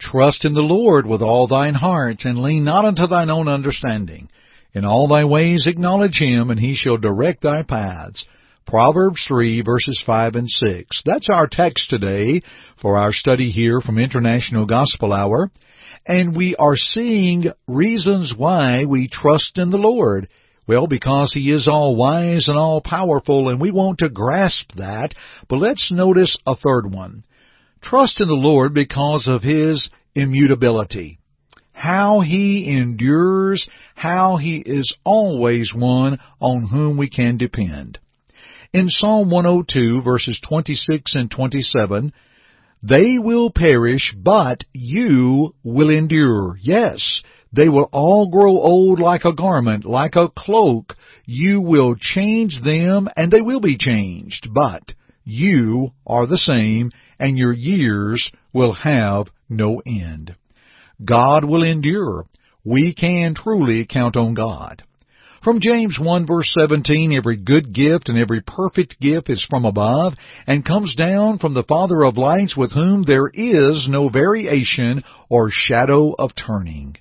Trust 0.00 0.44
in 0.44 0.54
the 0.54 0.60
Lord 0.60 1.06
with 1.06 1.20
all 1.20 1.46
thine 1.46 1.74
heart, 1.74 2.24
and 2.24 2.38
lean 2.38 2.64
not 2.64 2.84
unto 2.84 3.06
thine 3.06 3.30
own 3.30 3.48
understanding. 3.48 4.28
In 4.72 4.84
all 4.84 5.08
thy 5.08 5.24
ways 5.24 5.66
acknowledge 5.66 6.18
him, 6.18 6.50
and 6.50 6.58
he 6.58 6.74
shall 6.74 6.96
direct 6.96 7.42
thy 7.42 7.62
paths. 7.62 8.24
Proverbs 8.66 9.24
3 9.28 9.62
verses 9.62 10.02
5 10.06 10.34
and 10.36 10.48
6. 10.48 11.02
That's 11.04 11.28
our 11.30 11.46
text 11.46 11.90
today 11.90 12.42
for 12.80 12.96
our 12.96 13.12
study 13.12 13.50
here 13.50 13.80
from 13.80 13.98
International 13.98 14.66
Gospel 14.66 15.12
Hour. 15.12 15.50
And 16.06 16.36
we 16.36 16.56
are 16.56 16.76
seeing 16.76 17.52
reasons 17.66 18.34
why 18.36 18.84
we 18.86 19.08
trust 19.08 19.58
in 19.58 19.70
the 19.70 19.76
Lord. 19.76 20.28
Well, 20.66 20.86
because 20.86 21.32
He 21.34 21.52
is 21.52 21.68
all 21.68 21.94
wise 21.94 22.48
and 22.48 22.56
all 22.56 22.80
powerful, 22.80 23.50
and 23.50 23.60
we 23.60 23.70
want 23.70 23.98
to 23.98 24.08
grasp 24.08 24.72
that. 24.76 25.14
But 25.48 25.56
let's 25.56 25.92
notice 25.92 26.38
a 26.46 26.56
third 26.56 26.90
one. 26.90 27.24
Trust 27.82 28.20
in 28.20 28.28
the 28.28 28.34
Lord 28.34 28.72
because 28.72 29.26
of 29.28 29.42
His 29.42 29.90
immutability. 30.14 31.18
How 31.72 32.20
He 32.20 32.74
endures, 32.78 33.68
how 33.94 34.36
He 34.36 34.62
is 34.64 34.94
always 35.04 35.72
one 35.74 36.18
on 36.40 36.66
whom 36.66 36.96
we 36.96 37.10
can 37.10 37.36
depend. 37.36 37.98
In 38.74 38.90
Psalm 38.90 39.30
102 39.30 40.02
verses 40.02 40.40
26 40.48 41.14
and 41.14 41.30
27, 41.30 42.12
they 42.82 43.18
will 43.20 43.52
perish, 43.52 44.12
but 44.20 44.64
you 44.72 45.54
will 45.62 45.90
endure. 45.90 46.56
Yes, 46.60 47.22
they 47.52 47.68
will 47.68 47.88
all 47.92 48.28
grow 48.32 48.50
old 48.50 48.98
like 48.98 49.24
a 49.24 49.32
garment, 49.32 49.84
like 49.84 50.16
a 50.16 50.28
cloak. 50.28 50.96
You 51.24 51.60
will 51.60 51.94
change 51.94 52.62
them, 52.64 53.08
and 53.16 53.30
they 53.30 53.42
will 53.42 53.60
be 53.60 53.78
changed. 53.78 54.48
But 54.52 54.82
you 55.22 55.92
are 56.04 56.26
the 56.26 56.36
same, 56.36 56.90
and 57.16 57.38
your 57.38 57.52
years 57.52 58.28
will 58.52 58.72
have 58.72 59.28
no 59.48 59.82
end. 59.86 60.34
God 61.04 61.44
will 61.44 61.62
endure. 61.62 62.26
We 62.64 62.92
can 62.92 63.36
truly 63.36 63.86
count 63.88 64.16
on 64.16 64.34
God. 64.34 64.82
From 65.44 65.60
James 65.60 65.98
1 66.00 66.26
verse 66.26 66.50
17, 66.58 67.12
every 67.12 67.36
good 67.36 67.74
gift 67.74 68.08
and 68.08 68.16
every 68.16 68.40
perfect 68.40 68.98
gift 68.98 69.28
is 69.28 69.46
from 69.50 69.66
above 69.66 70.14
and 70.46 70.64
comes 70.64 70.94
down 70.96 71.36
from 71.36 71.52
the 71.52 71.64
Father 71.64 72.02
of 72.02 72.16
lights 72.16 72.56
with 72.56 72.72
whom 72.72 73.02
there 73.02 73.28
is 73.28 73.86
no 73.86 74.08
variation 74.08 75.04
or 75.28 75.50
shadow 75.50 76.14
of 76.18 76.30
turning. 76.34 76.96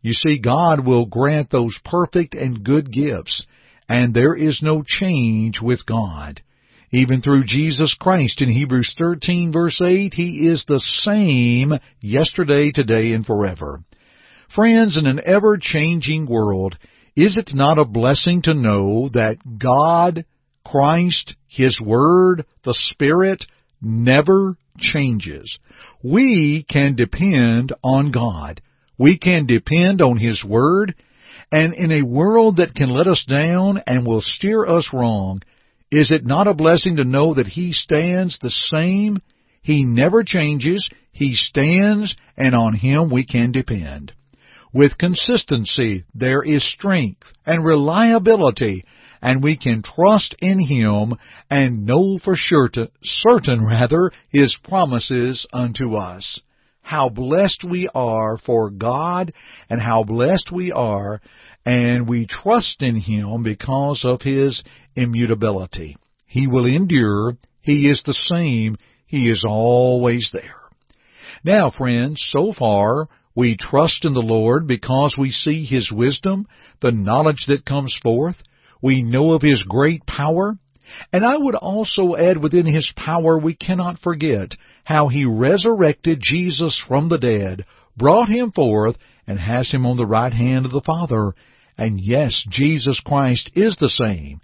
You 0.00 0.14
see, 0.14 0.40
God 0.40 0.86
will 0.86 1.04
grant 1.04 1.50
those 1.50 1.78
perfect 1.84 2.34
and 2.34 2.64
good 2.64 2.90
gifts, 2.90 3.44
and 3.90 4.14
there 4.14 4.34
is 4.34 4.62
no 4.62 4.82
change 4.82 5.60
with 5.60 5.84
God. 5.84 6.40
Even 6.92 7.20
through 7.20 7.44
Jesus 7.44 7.94
Christ 8.00 8.40
in 8.40 8.48
Hebrews 8.48 8.94
13 8.98 9.52
verse 9.52 9.82
8, 9.84 10.14
He 10.14 10.48
is 10.48 10.64
the 10.66 10.80
same 10.80 11.74
yesterday, 12.00 12.72
today, 12.72 13.12
and 13.12 13.26
forever. 13.26 13.82
Friends, 14.54 14.96
in 14.96 15.04
an 15.04 15.20
ever-changing 15.26 16.26
world, 16.26 16.78
is 17.16 17.38
it 17.38 17.54
not 17.54 17.78
a 17.78 17.84
blessing 17.86 18.42
to 18.42 18.54
know 18.54 19.08
that 19.14 19.38
God, 19.58 20.26
Christ, 20.64 21.34
His 21.48 21.80
Word, 21.80 22.44
the 22.62 22.74
Spirit, 22.74 23.44
never 23.80 24.56
changes? 24.78 25.58
We 26.04 26.66
can 26.68 26.94
depend 26.94 27.72
on 27.82 28.12
God. 28.12 28.60
We 28.98 29.18
can 29.18 29.46
depend 29.46 30.02
on 30.02 30.18
His 30.18 30.44
Word, 30.44 30.94
and 31.50 31.72
in 31.72 31.90
a 31.90 32.02
world 32.06 32.56
that 32.58 32.74
can 32.74 32.90
let 32.90 33.06
us 33.06 33.24
down 33.26 33.82
and 33.86 34.06
will 34.06 34.22
steer 34.22 34.66
us 34.66 34.90
wrong, 34.92 35.42
is 35.90 36.10
it 36.10 36.26
not 36.26 36.48
a 36.48 36.54
blessing 36.54 36.96
to 36.96 37.04
know 37.04 37.34
that 37.34 37.46
He 37.46 37.72
stands 37.72 38.38
the 38.38 38.50
same? 38.50 39.22
He 39.62 39.84
never 39.84 40.22
changes. 40.22 40.90
He 41.12 41.34
stands, 41.34 42.14
and 42.36 42.54
on 42.54 42.74
Him 42.74 43.08
we 43.10 43.24
can 43.24 43.52
depend. 43.52 44.12
With 44.72 44.98
consistency, 44.98 46.04
there 46.14 46.42
is 46.42 46.64
strength 46.64 47.26
and 47.44 47.64
reliability, 47.64 48.84
and 49.22 49.42
we 49.42 49.56
can 49.56 49.82
trust 49.82 50.34
in 50.40 50.58
Him 50.58 51.14
and 51.48 51.86
know 51.86 52.18
for 52.18 52.34
sure 52.36 52.68
to, 52.70 52.90
certain 53.02 53.64
rather 53.70 54.10
His 54.28 54.56
promises 54.64 55.46
unto 55.52 55.94
us. 55.94 56.40
How 56.82 57.08
blessed 57.08 57.64
we 57.68 57.88
are 57.94 58.38
for 58.38 58.70
God 58.70 59.32
and 59.68 59.80
how 59.80 60.04
blessed 60.04 60.52
we 60.52 60.70
are 60.70 61.20
and 61.64 62.08
we 62.08 62.26
trust 62.26 62.80
in 62.80 62.94
Him 62.94 63.42
because 63.42 64.02
of 64.04 64.22
His 64.22 64.62
immutability. 64.94 65.96
He 66.26 66.46
will 66.46 66.66
endure. 66.66 67.36
He 67.60 67.88
is 67.88 68.02
the 68.04 68.14
same. 68.14 68.76
He 69.06 69.28
is 69.30 69.44
always 69.46 70.30
there. 70.32 70.54
Now, 71.42 71.70
friends, 71.70 72.24
so 72.30 72.52
far 72.52 73.08
we 73.36 73.56
trust 73.56 74.06
in 74.06 74.14
the 74.14 74.20
Lord 74.22 74.66
because 74.66 75.14
we 75.18 75.30
see 75.30 75.66
His 75.66 75.92
wisdom, 75.92 76.48
the 76.80 76.90
knowledge 76.90 77.44
that 77.48 77.66
comes 77.66 77.96
forth. 78.02 78.36
We 78.82 79.02
know 79.02 79.32
of 79.32 79.42
His 79.42 79.62
great 79.62 80.06
power. 80.06 80.56
And 81.12 81.24
I 81.24 81.36
would 81.36 81.54
also 81.54 82.16
add 82.16 82.42
within 82.42 82.64
His 82.64 82.90
power 82.96 83.38
we 83.38 83.54
cannot 83.54 83.98
forget 83.98 84.52
how 84.84 85.08
He 85.08 85.26
resurrected 85.26 86.18
Jesus 86.22 86.82
from 86.88 87.10
the 87.10 87.18
dead, 87.18 87.66
brought 87.96 88.28
Him 88.28 88.52
forth, 88.52 88.96
and 89.26 89.38
has 89.38 89.70
Him 89.70 89.84
on 89.84 89.98
the 89.98 90.06
right 90.06 90.32
hand 90.32 90.64
of 90.64 90.72
the 90.72 90.80
Father. 90.80 91.34
And 91.76 92.00
yes, 92.00 92.42
Jesus 92.48 93.00
Christ 93.04 93.50
is 93.54 93.76
the 93.76 93.90
same. 93.90 94.40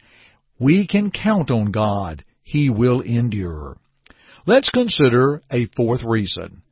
We 0.61 0.87
can 0.87 1.11
count 1.11 1.50
on 1.50 1.72
God. 1.72 2.25
He 2.42 2.68
will 2.68 3.00
endure. 3.00 3.78
Let's 4.44 4.68
consider 4.68 5.40
a 5.50 5.66
fourth 5.76 6.02
reason. 6.04 6.62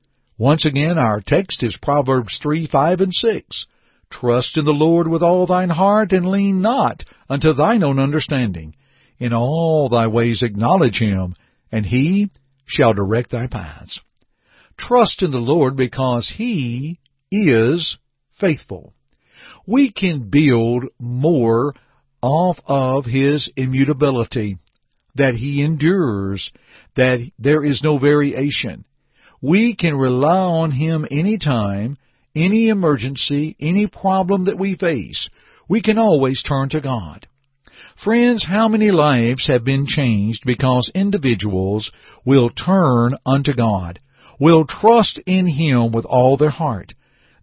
Once 0.40 0.64
again, 0.64 0.98
our 0.98 1.20
text 1.20 1.62
is 1.62 1.76
Proverbs 1.82 2.38
3, 2.42 2.66
5, 2.66 3.00
and 3.00 3.12
6. 3.12 3.66
Trust 4.10 4.56
in 4.56 4.64
the 4.64 4.72
Lord 4.72 5.06
with 5.06 5.22
all 5.22 5.46
thine 5.46 5.70
heart, 5.70 6.12
and 6.12 6.26
lean 6.26 6.60
not 6.62 7.04
unto 7.28 7.52
thine 7.52 7.84
own 7.84 7.98
understanding. 7.98 8.74
In 9.18 9.32
all 9.32 9.88
thy 9.88 10.06
ways 10.06 10.42
acknowledge 10.42 10.98
him, 10.98 11.34
and 11.70 11.84
he 11.84 12.30
shall 12.66 12.94
direct 12.94 13.30
thy 13.30 13.46
paths. 13.46 14.00
Trust 14.78 15.22
in 15.22 15.30
the 15.30 15.38
Lord 15.38 15.76
because 15.76 16.32
he 16.36 16.98
is 17.30 17.98
faithful 18.40 18.94
we 19.66 19.92
can 19.92 20.28
build 20.30 20.84
more 20.98 21.74
off 22.22 22.58
of 22.66 23.04
his 23.04 23.50
immutability, 23.56 24.58
that 25.14 25.34
he 25.34 25.64
endures, 25.64 26.50
that 26.96 27.18
there 27.38 27.64
is 27.64 27.82
no 27.82 27.98
variation. 27.98 28.84
We 29.42 29.74
can 29.74 29.94
rely 29.96 30.38
on 30.38 30.70
him 30.70 31.06
any 31.10 31.38
time, 31.38 31.96
any 32.34 32.68
emergency, 32.68 33.56
any 33.60 33.86
problem 33.86 34.44
that 34.44 34.58
we 34.58 34.76
face. 34.76 35.28
We 35.68 35.82
can 35.82 35.98
always 35.98 36.42
turn 36.42 36.68
to 36.70 36.80
God. 36.80 37.26
Friends, 38.04 38.44
how 38.48 38.68
many 38.68 38.90
lives 38.90 39.46
have 39.46 39.64
been 39.64 39.86
changed 39.86 40.42
because 40.44 40.90
individuals 40.94 41.90
will 42.24 42.50
turn 42.50 43.12
unto 43.24 43.52
God, 43.54 44.00
will 44.38 44.66
trust 44.66 45.18
in 45.26 45.46
Him 45.46 45.92
with 45.92 46.04
all 46.04 46.36
their 46.36 46.50
heart, 46.50 46.92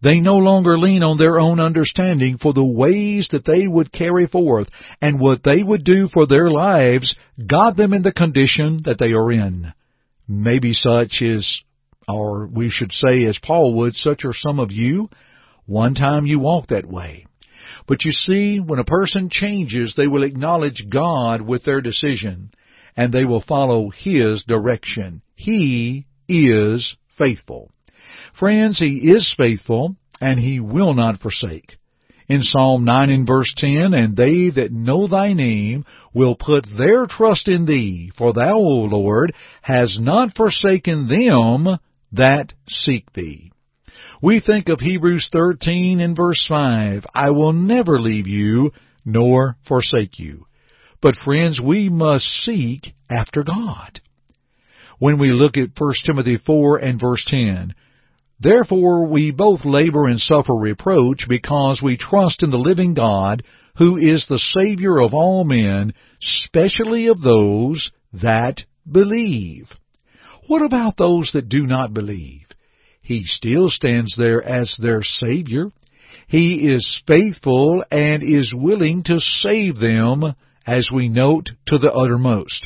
they 0.01 0.19
no 0.19 0.35
longer 0.37 0.77
lean 0.77 1.01
on 1.01 1.17
their 1.17 1.39
own 1.39 1.59
understanding 1.59 2.37
for 2.37 2.53
the 2.53 2.63
ways 2.63 3.29
that 3.31 3.45
they 3.45 3.67
would 3.67 3.91
carry 3.91 4.27
forth 4.27 4.69
and 5.01 5.19
what 5.19 5.43
they 5.43 5.63
would 5.63 5.83
do 5.83 6.07
for 6.07 6.27
their 6.27 6.49
lives 6.49 7.15
got 7.47 7.75
them 7.75 7.93
in 7.93 8.03
the 8.03 8.11
condition 8.11 8.81
that 8.85 8.99
they 8.99 9.13
are 9.13 9.31
in. 9.31 9.73
Maybe 10.27 10.73
such 10.73 11.21
is, 11.21 11.63
or 12.07 12.47
we 12.47 12.69
should 12.69 12.91
say 12.91 13.25
as 13.25 13.39
Paul 13.41 13.75
would, 13.75 13.95
such 13.95 14.23
are 14.23 14.33
some 14.33 14.59
of 14.59 14.71
you. 14.71 15.09
One 15.65 15.93
time 15.93 16.25
you 16.25 16.39
walked 16.39 16.69
that 16.69 16.85
way. 16.85 17.25
But 17.87 18.05
you 18.05 18.11
see, 18.11 18.59
when 18.59 18.79
a 18.79 18.85
person 18.85 19.29
changes, 19.29 19.93
they 19.95 20.07
will 20.07 20.23
acknowledge 20.23 20.87
God 20.89 21.41
with 21.41 21.63
their 21.63 21.81
decision, 21.81 22.51
and 22.95 23.11
they 23.11 23.25
will 23.25 23.41
follow 23.41 23.89
His 23.89 24.43
direction. 24.47 25.21
He 25.35 26.05
is 26.29 26.95
faithful. 27.17 27.71
Friends, 28.39 28.79
He 28.79 29.11
is 29.11 29.33
faithful, 29.37 29.95
and 30.21 30.39
He 30.39 30.59
will 30.59 30.93
not 30.93 31.19
forsake. 31.19 31.77
In 32.29 32.43
Psalm 32.43 32.83
9 32.83 33.09
and 33.09 33.27
verse 33.27 33.53
10, 33.55 33.93
And 33.93 34.15
they 34.15 34.49
that 34.49 34.71
know 34.71 35.07
Thy 35.07 35.33
name 35.33 35.85
will 36.13 36.35
put 36.35 36.65
their 36.77 37.05
trust 37.05 37.47
in 37.47 37.65
Thee, 37.65 38.11
for 38.17 38.33
Thou, 38.33 38.55
O 38.55 38.87
Lord, 38.89 39.33
has 39.61 39.97
not 39.99 40.35
forsaken 40.35 41.07
them 41.07 41.79
that 42.11 42.53
seek 42.67 43.11
Thee. 43.13 43.51
We 44.21 44.39
think 44.39 44.69
of 44.69 44.79
Hebrews 44.79 45.29
13 45.31 45.99
and 45.99 46.15
verse 46.15 46.45
5, 46.47 47.05
I 47.13 47.31
will 47.31 47.53
never 47.53 47.99
leave 47.99 48.27
you 48.27 48.71
nor 49.05 49.57
forsake 49.67 50.19
you. 50.19 50.45
But 51.01 51.15
friends, 51.23 51.61
we 51.61 51.89
must 51.89 52.25
seek 52.25 52.93
after 53.09 53.43
God. 53.43 54.01
When 54.99 55.19
we 55.19 55.29
look 55.29 55.57
at 55.57 55.69
1 55.77 55.93
Timothy 56.05 56.37
4 56.37 56.77
and 56.79 56.99
verse 56.99 57.23
10, 57.27 57.75
Therefore 58.39 59.07
we 59.07 59.31
both 59.31 59.65
labor 59.65 60.07
and 60.07 60.19
suffer 60.19 60.53
reproach 60.53 61.25
because 61.27 61.81
we 61.83 61.97
trust 61.97 62.43
in 62.43 62.51
the 62.51 62.57
living 62.57 62.93
God, 62.93 63.43
who 63.77 63.97
is 63.97 64.25
the 64.27 64.39
Savior 64.39 64.99
of 64.99 65.13
all 65.13 65.43
men, 65.43 65.93
specially 66.19 67.07
of 67.07 67.21
those 67.21 67.91
that 68.13 68.63
believe. 68.89 69.71
What 70.47 70.61
about 70.61 70.97
those 70.97 71.31
that 71.33 71.49
do 71.49 71.65
not 71.65 71.93
believe? 71.93 72.45
He 73.01 73.23
still 73.25 73.69
stands 73.69 74.15
there 74.17 74.41
as 74.41 74.75
their 74.81 75.01
Savior. 75.03 75.71
He 76.27 76.69
is 76.69 77.03
faithful 77.07 77.83
and 77.91 78.21
is 78.21 78.53
willing 78.53 79.03
to 79.03 79.19
save 79.19 79.79
them, 79.79 80.35
as 80.65 80.89
we 80.93 81.07
note, 81.07 81.49
to 81.67 81.77
the 81.77 81.91
uttermost. 81.91 82.65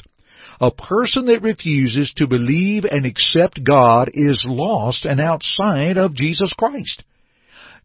A 0.60 0.72
person 0.72 1.26
that 1.26 1.42
refuses 1.42 2.14
to 2.18 2.28
believe 2.28 2.86
and 2.86 3.06
accept 3.06 3.64
God 3.64 4.12
is 4.14 4.46
lost 4.48 5.06
and 5.06 5.20
outside 5.20 5.98
of 5.98 6.16
Jesus 6.16 6.54
Christ. 6.54 7.04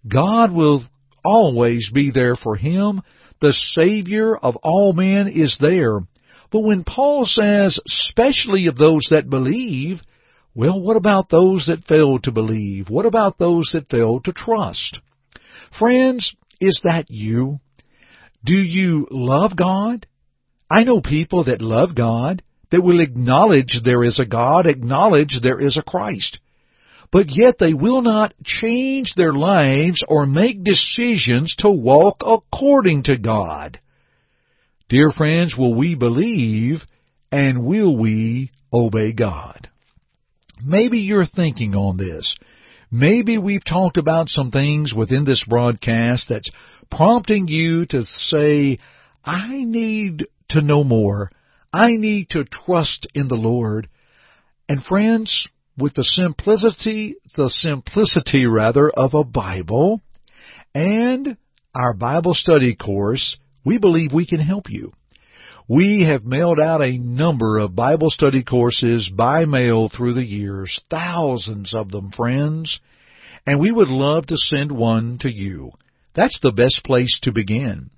God 0.07 0.53
will 0.53 0.85
always 1.25 1.91
be 1.93 2.11
there 2.11 2.37
for 2.37 2.57
him. 2.57 3.03
The 3.41 3.53
Savior 3.53 4.37
of 4.37 4.57
all 4.57 4.93
men 4.93 5.29
is 5.29 5.57
there. 5.61 6.01
But 6.51 6.61
when 6.61 6.85
Paul 6.85 7.25
says, 7.27 7.79
especially 7.87 8.67
of 8.67 8.77
those 8.77 9.09
that 9.11 9.29
believe, 9.29 10.01
well, 10.55 10.81
what 10.81 10.97
about 10.97 11.29
those 11.29 11.67
that 11.67 11.85
fail 11.85 12.19
to 12.21 12.33
believe? 12.33 12.89
What 12.89 13.07
about 13.07 13.39
those 13.39 13.71
that 13.73 13.91
fail 13.91 14.21
to 14.21 14.33
trust? 14.33 15.01
Friends, 15.79 16.35
is 16.61 16.81
that 16.85 17.11
you? 17.11 17.59
Do 18.45 18.55
you 18.55 19.07
love 19.11 19.57
God? 19.57 20.07
I 20.71 20.85
know 20.85 21.01
people 21.01 21.45
that 21.45 21.61
love 21.61 21.95
God, 21.95 22.43
that 22.71 22.83
will 22.83 23.01
acknowledge 23.01 23.81
there 23.85 24.03
is 24.03 24.19
a 24.19 24.27
God, 24.27 24.67
acknowledge 24.67 25.41
there 25.43 25.61
is 25.61 25.77
a 25.77 25.83
Christ. 25.83 26.39
But 27.13 27.27
yet 27.29 27.57
they 27.59 27.75
will 27.75 28.03
not 28.03 28.35
change 28.45 29.15
their 29.17 29.33
lives 29.33 30.03
or 30.09 30.27
make 30.27 30.65
decisions 30.65 31.55
to 31.59 31.71
walk 31.71 32.23
according 32.27 33.05
to 33.05 33.17
God. 33.17 33.79
Dear 34.89 35.11
friends, 35.11 35.57
will 35.59 35.75
we 35.75 35.97
believe 35.97 36.77
and 37.33 37.65
will 37.65 37.97
we 37.97 38.53
obey 38.73 39.13
God? 39.13 39.69
Maybe 40.63 40.99
you're 40.99 41.27
thinking 41.27 41.75
on 41.75 41.97
this. 41.97 42.37
Maybe 42.89 43.37
we've 43.37 43.65
talked 43.65 43.97
about 43.97 44.29
some 44.29 44.53
things 44.53 44.95
within 44.97 45.25
this 45.25 45.43
broadcast 45.49 46.27
that's 46.29 46.49
prompting 46.89 47.49
you 47.49 47.87
to 47.87 48.05
say, 48.05 48.79
I 49.25 49.65
need 49.65 50.29
to 50.51 50.61
know 50.61 50.85
more. 50.85 51.31
I 51.73 51.97
need 51.97 52.31
to 52.31 52.45
trust 52.45 53.09
in 53.13 53.27
the 53.27 53.35
Lord. 53.35 53.89
And 54.69 54.85
friends, 54.85 55.49
with 55.77 55.95
the 55.95 56.05
simplicity, 56.05 57.17
the 57.37 57.51
simplicity 57.51 58.47
rather 58.47 58.89
of 58.89 59.15
a 59.15 59.25
Bible 59.25 60.01
and 60.77 61.37
our 61.75 61.93
Bible 61.93 62.35
study 62.35 62.77
course, 62.77 63.37
we 63.67 63.79
believe 63.79 64.13
we 64.13 64.25
can 64.25 64.39
help 64.39 64.71
you. 64.71 64.93
We 65.69 66.05
have 66.05 66.25
mailed 66.25 66.61
out 66.61 66.81
a 66.81 66.97
number 66.97 67.59
of 67.59 67.75
Bible 67.75 68.11
study 68.11 68.45
courses 68.45 69.11
by 69.13 69.45
mail 69.45 69.89
through 69.89 70.15
the 70.15 70.25
years, 70.25 70.81
thousands 70.89 71.75
of 71.75 71.91
them, 71.91 72.13
friends, 72.17 72.79
and 73.45 73.59
we 73.59 73.73
would 73.73 73.89
love 73.89 74.27
to 74.27 74.37
send 74.37 74.71
one 74.71 75.19
to 75.23 75.29
you. 75.29 75.73
That's 76.15 76.39
the 76.41 76.53
best 76.53 76.83
place 76.85 77.19
to 77.25 77.33
begin. 77.33 77.91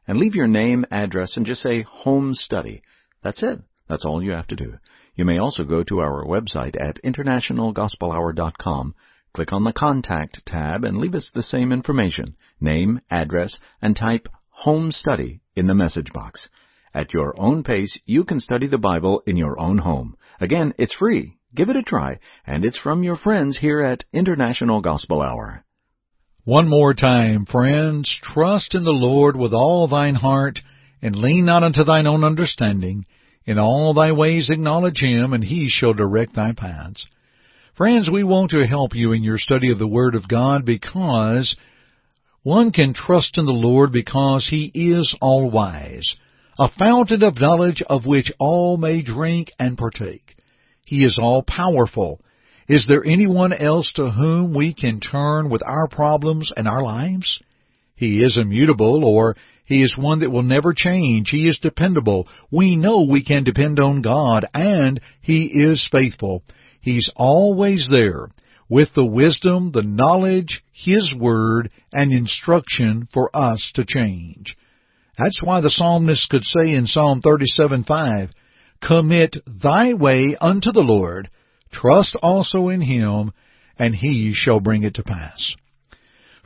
and 0.09 0.19
leave 0.19 0.35
your 0.35 0.49
name, 0.49 0.85
address, 0.91 1.37
and 1.37 1.47
just 1.47 1.63
say 1.63 1.83
home 1.83 2.35
study. 2.35 2.83
That's 3.23 3.45
it. 3.45 3.61
That's 3.89 4.05
all 4.05 4.21
you 4.21 4.33
have 4.33 4.49
to 4.49 4.57
do. 4.57 4.79
You 5.15 5.25
may 5.25 5.39
also 5.39 5.63
go 5.63 5.85
to 5.85 6.01
our 6.01 6.25
website 6.25 6.75
at 6.77 7.01
internationalgospelhour.com, 7.05 8.97
click 9.33 9.53
on 9.53 9.63
the 9.63 9.73
contact 9.73 10.45
tab 10.45 10.85
and 10.85 10.99
leave 10.99 11.15
us 11.15 11.31
the 11.33 11.45
same 11.45 11.71
information, 11.71 12.35
name, 12.61 13.01
address, 13.13 13.61
and 13.81 13.95
type 13.95 14.27
home 14.49 14.91
study 14.91 15.39
in 15.55 15.69
the 15.69 15.75
message 15.75 16.13
box. 16.13 16.49
At 16.93 17.15
your 17.15 17.41
own 17.41 17.63
pace, 17.63 17.97
you 18.07 18.25
can 18.25 18.41
study 18.41 18.67
the 18.67 18.77
Bible 18.77 19.23
in 19.25 19.37
your 19.37 19.57
own 19.61 19.79
home. 19.79 20.17
Again, 20.41 20.75
it's 20.79 20.97
free. 20.97 21.38
Give 21.55 21.71
it 21.71 21.77
a 21.77 21.83
try, 21.83 22.19
and 22.47 22.63
it's 22.63 22.79
from 22.79 23.03
your 23.03 23.17
friends 23.17 23.59
here 23.59 23.81
at 23.81 24.05
International 24.13 24.83
Gospel 24.83 25.23
Hour. 25.23 25.65
One 26.45 26.69
more 26.69 26.93
time, 26.93 27.47
friends, 27.47 28.19
trust 28.23 28.75
in 28.75 28.85
the 28.85 28.93
Lord 28.93 29.35
with 29.35 29.55
all 29.55 29.89
thine 29.89 30.15
heart, 30.15 30.61
and 31.01 31.17
lean 31.17 31.47
not 31.47 31.63
unto 31.63 31.85
thine 31.85 32.07
own 32.07 32.23
understanding. 32.23 33.07
In 33.47 33.59
all 33.59 33.95
thy 33.95 34.13
ways 34.13 34.51
acknowledge 34.51 35.01
him, 35.01 35.33
and 35.33 35.43
he 35.43 35.69
shall 35.71 35.95
direct 35.95 36.35
thy 36.35 36.53
paths. 36.53 37.07
Friends, 37.75 38.11
we 38.13 38.25
want 38.25 38.51
to 38.51 38.67
help 38.67 38.95
you 38.95 39.13
in 39.13 39.23
your 39.23 39.39
study 39.39 39.71
of 39.71 39.79
the 39.79 39.89
Word 39.89 40.15
of 40.15 40.29
God 40.29 40.67
because 40.67 41.57
one 42.43 42.73
can 42.73 42.93
trust 42.93 43.39
in 43.39 43.47
the 43.47 43.53
Lord 43.53 43.91
because 43.91 44.49
he 44.51 44.71
is 44.75 45.17
all 45.23 45.51
wise, 45.51 46.15
a 46.59 46.69
fountain 46.79 47.23
of 47.23 47.41
knowledge 47.41 47.83
of 47.89 48.05
which 48.05 48.31
all 48.39 48.77
may 48.77 49.01
drink 49.01 49.51
and 49.59 49.79
partake. 49.79 50.35
He 50.89 51.05
is 51.05 51.19
all 51.21 51.43
powerful. 51.43 52.19
Is 52.67 52.87
there 52.89 53.05
anyone 53.05 53.53
else 53.53 53.93
to 53.97 54.11
whom 54.11 54.55
we 54.55 54.73
can 54.73 55.01
turn 55.01 55.51
with 55.51 55.63
our 55.63 55.87
problems 55.87 56.51
and 56.57 56.67
our 56.67 56.83
lives? 56.83 57.41
He 57.95 58.23
is 58.25 58.39
immutable 58.39 59.05
or 59.05 59.37
he 59.67 59.83
is 59.83 59.99
one 59.99 60.21
that 60.21 60.31
will 60.31 60.43
never 60.43 60.73
change. 60.73 61.29
He 61.29 61.47
is 61.47 61.59
dependable. 61.59 62.27
We 62.51 62.77
know 62.77 63.03
we 63.03 63.23
can 63.23 63.45
depend 63.45 63.79
on 63.79 64.01
God 64.01 64.47
and 64.55 64.99
He 65.21 65.45
is 65.45 65.87
faithful. 65.93 66.43
He's 66.81 67.11
always 67.15 67.87
there 67.93 68.31
with 68.71 68.89
the 68.95 69.05
wisdom, 69.05 69.73
the 69.73 69.83
knowledge, 69.83 70.63
His 70.73 71.15
Word, 71.15 71.71
and 71.93 72.13
instruction 72.13 73.09
for 73.13 73.31
us 73.37 73.71
to 73.75 73.85
change. 73.85 74.57
That's 75.19 75.43
why 75.43 75.61
the 75.61 75.71
psalmist 75.71 76.31
could 76.31 76.45
say 76.45 76.71
in 76.71 76.87
Psalm 76.87 77.21
37:5, 77.21 78.31
Commit 78.81 79.37
thy 79.47 79.93
way 79.95 80.37
unto 80.41 80.73
the 80.73 80.81
Lord, 80.81 81.31
trust 81.73 82.17
also 82.23 82.69
in 82.69 82.81
him, 82.81 83.33
and 83.79 83.95
he 83.95 84.33
shall 84.35 84.61
bring 84.61 84.83
it 84.83 84.95
to 84.95 85.03
pass. 85.03 85.55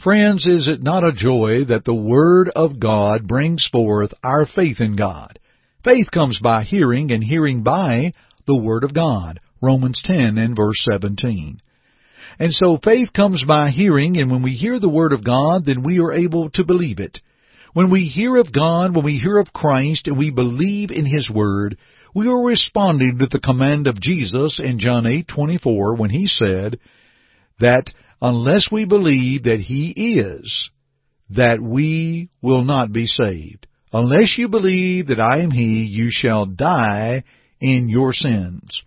Friends, 0.02 0.46
is 0.46 0.66
it 0.66 0.82
not 0.82 1.04
a 1.04 1.12
joy 1.12 1.64
that 1.68 1.84
the 1.84 1.94
Word 1.94 2.50
of 2.56 2.80
God 2.80 3.28
brings 3.28 3.68
forth 3.70 4.12
our 4.24 4.46
faith 4.46 4.80
in 4.80 4.96
God? 4.96 5.38
Faith 5.84 6.10
comes 6.10 6.38
by 6.42 6.64
hearing, 6.64 7.12
and 7.12 7.22
hearing 7.22 7.62
by 7.62 8.12
the 8.46 8.56
Word 8.56 8.82
of 8.82 8.94
God. 8.94 9.38
Romans 9.60 10.02
10 10.04 10.38
and 10.38 10.56
verse 10.56 10.84
17. 10.90 11.60
And 12.38 12.52
so 12.52 12.78
faith 12.82 13.12
comes 13.14 13.44
by 13.46 13.70
hearing, 13.70 14.16
and 14.16 14.30
when 14.30 14.42
we 14.42 14.52
hear 14.52 14.80
the 14.80 14.88
Word 14.88 15.12
of 15.12 15.24
God, 15.24 15.66
then 15.66 15.84
we 15.84 16.00
are 16.00 16.12
able 16.12 16.50
to 16.50 16.64
believe 16.64 16.98
it. 16.98 17.20
When 17.72 17.90
we 17.90 18.06
hear 18.06 18.36
of 18.36 18.52
God, 18.52 18.94
when 18.94 19.04
we 19.04 19.18
hear 19.18 19.38
of 19.38 19.52
Christ, 19.52 20.08
and 20.08 20.18
we 20.18 20.30
believe 20.30 20.90
in 20.90 21.06
His 21.06 21.30
Word, 21.30 21.78
we 22.14 22.28
are 22.28 22.42
responding 22.42 23.18
to 23.18 23.26
the 23.26 23.40
command 23.40 23.86
of 23.86 24.00
Jesus 24.00 24.60
in 24.62 24.78
John 24.78 25.04
8:24 25.04 25.98
when 25.98 26.10
he 26.10 26.26
said 26.26 26.78
that 27.58 27.92
unless 28.20 28.70
we 28.70 28.84
believe 28.84 29.44
that 29.44 29.60
he 29.60 29.90
is, 29.90 30.70
that 31.30 31.60
we 31.60 32.28
will 32.42 32.64
not 32.64 32.92
be 32.92 33.06
saved. 33.06 33.66
Unless 33.92 34.36
you 34.38 34.48
believe 34.48 35.08
that 35.08 35.20
I 35.20 35.40
am 35.40 35.50
he, 35.50 35.84
you 35.84 36.08
shall 36.10 36.46
die 36.46 37.24
in 37.60 37.88
your 37.88 38.12
sins. 38.12 38.82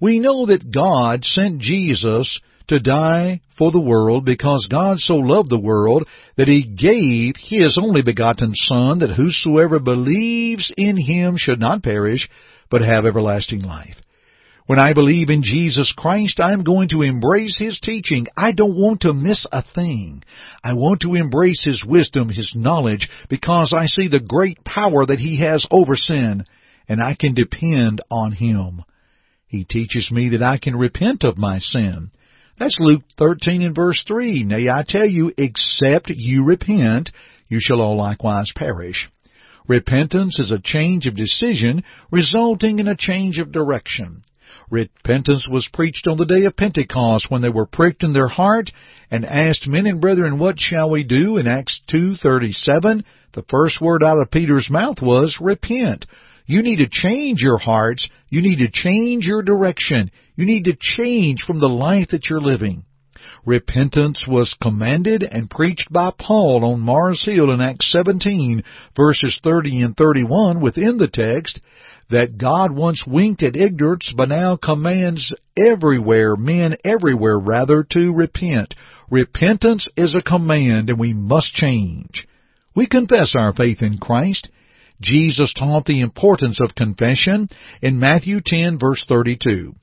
We 0.00 0.20
know 0.20 0.46
that 0.46 0.70
God 0.70 1.24
sent 1.24 1.60
Jesus 1.60 2.38
to 2.68 2.78
die 2.78 3.40
for 3.56 3.72
the 3.72 3.80
world 3.80 4.24
because 4.24 4.68
God 4.70 4.98
so 4.98 5.16
loved 5.16 5.50
the 5.50 5.60
world 5.60 6.06
that 6.36 6.48
he 6.48 6.62
gave 6.64 7.34
his 7.38 7.78
only 7.80 8.02
begotten 8.02 8.52
Son 8.54 9.00
that 9.00 9.14
whosoever 9.14 9.78
believes 9.78 10.72
in 10.76 10.96
him 10.96 11.36
should 11.36 11.60
not 11.60 11.82
perish 11.82 12.28
but 12.70 12.82
have 12.82 13.06
everlasting 13.06 13.62
life. 13.62 13.96
When 14.68 14.78
I 14.78 14.92
believe 14.92 15.30
in 15.30 15.42
Jesus 15.42 15.94
Christ, 15.96 16.40
I'm 16.40 16.62
going 16.62 16.90
to 16.90 17.00
embrace 17.00 17.56
His 17.58 17.80
teaching. 17.80 18.26
I 18.36 18.52
don't 18.52 18.76
want 18.76 19.00
to 19.00 19.14
miss 19.14 19.46
a 19.50 19.62
thing. 19.62 20.22
I 20.62 20.74
want 20.74 21.00
to 21.00 21.14
embrace 21.14 21.64
His 21.64 21.82
wisdom, 21.86 22.28
His 22.28 22.52
knowledge, 22.54 23.08
because 23.30 23.72
I 23.74 23.86
see 23.86 24.08
the 24.08 24.20
great 24.20 24.62
power 24.64 25.06
that 25.06 25.20
He 25.20 25.40
has 25.40 25.66
over 25.70 25.96
sin, 25.96 26.44
and 26.86 27.02
I 27.02 27.16
can 27.18 27.32
depend 27.32 28.02
on 28.10 28.32
Him. 28.32 28.84
He 29.46 29.64
teaches 29.64 30.10
me 30.12 30.28
that 30.32 30.42
I 30.42 30.58
can 30.58 30.76
repent 30.76 31.24
of 31.24 31.38
my 31.38 31.60
sin. 31.60 32.10
That's 32.58 32.78
Luke 32.80 33.02
13 33.16 33.62
and 33.62 33.74
verse 33.74 34.02
3. 34.08 34.42
Nay, 34.44 34.68
I 34.68 34.84
tell 34.86 35.06
you, 35.06 35.32
except 35.38 36.08
you 36.08 36.44
repent, 36.44 37.10
you 37.48 37.60
shall 37.60 37.80
all 37.80 37.96
likewise 37.96 38.52
perish. 38.54 39.08
Repentance 39.68 40.38
is 40.40 40.50
a 40.50 40.60
change 40.60 41.06
of 41.06 41.14
decision 41.14 41.84
resulting 42.10 42.80
in 42.80 42.88
a 42.88 42.96
change 42.96 43.38
of 43.38 43.52
direction. 43.52 44.22
Repentance 44.70 45.46
was 45.50 45.68
preached 45.72 46.06
on 46.08 46.16
the 46.16 46.24
day 46.24 46.46
of 46.46 46.56
Pentecost 46.56 47.26
when 47.28 47.42
they 47.42 47.48
were 47.48 47.66
pricked 47.66 48.02
in 48.02 48.12
their 48.12 48.28
heart 48.28 48.70
and 49.10 49.24
asked, 49.24 49.68
Men 49.68 49.86
and 49.86 50.00
brethren, 50.00 50.38
what 50.38 50.58
shall 50.58 50.90
we 50.90 51.04
do? 51.04 51.36
In 51.36 51.46
Acts 51.46 51.80
2.37, 51.92 53.04
the 53.34 53.44
first 53.48 53.80
word 53.80 54.02
out 54.02 54.18
of 54.18 54.30
Peter's 54.30 54.68
mouth 54.68 54.96
was, 55.00 55.38
Repent. 55.40 56.06
You 56.48 56.62
need 56.62 56.76
to 56.76 56.88
change 56.90 57.42
your 57.42 57.58
hearts. 57.58 58.08
You 58.30 58.40
need 58.40 58.60
to 58.60 58.70
change 58.72 59.26
your 59.26 59.42
direction. 59.42 60.10
You 60.34 60.46
need 60.46 60.64
to 60.64 60.76
change 60.80 61.44
from 61.46 61.60
the 61.60 61.68
life 61.68 62.08
that 62.10 62.24
you're 62.28 62.40
living. 62.40 62.84
Repentance 63.44 64.24
was 64.26 64.56
commanded 64.62 65.22
and 65.22 65.50
preached 65.50 65.92
by 65.92 66.10
Paul 66.18 66.64
on 66.64 66.80
Mars 66.80 67.22
Hill 67.22 67.50
in 67.52 67.60
Acts 67.60 67.92
17, 67.92 68.64
verses 68.96 69.38
30 69.44 69.82
and 69.82 69.96
31 69.96 70.62
within 70.62 70.96
the 70.96 71.08
text, 71.08 71.60
that 72.08 72.38
God 72.38 72.74
once 72.74 73.04
winked 73.06 73.42
at 73.42 73.54
ignorance 73.54 74.10
but 74.16 74.30
now 74.30 74.56
commands 74.56 75.34
everywhere, 75.54 76.34
men 76.34 76.78
everywhere 76.82 77.38
rather, 77.38 77.84
to 77.90 78.14
repent. 78.14 78.74
Repentance 79.10 79.86
is 79.98 80.14
a 80.14 80.22
command 80.22 80.88
and 80.88 80.98
we 80.98 81.12
must 81.12 81.52
change. 81.52 82.26
We 82.74 82.86
confess 82.86 83.34
our 83.36 83.52
faith 83.52 83.82
in 83.82 83.98
Christ. 83.98 84.48
Jesus 85.00 85.52
taught 85.54 85.84
the 85.84 86.00
importance 86.00 86.60
of 86.60 86.74
confession 86.74 87.48
in 87.82 88.00
Matthew 88.00 88.40
10 88.44 88.78
verse 88.78 89.04
32. 89.08 89.74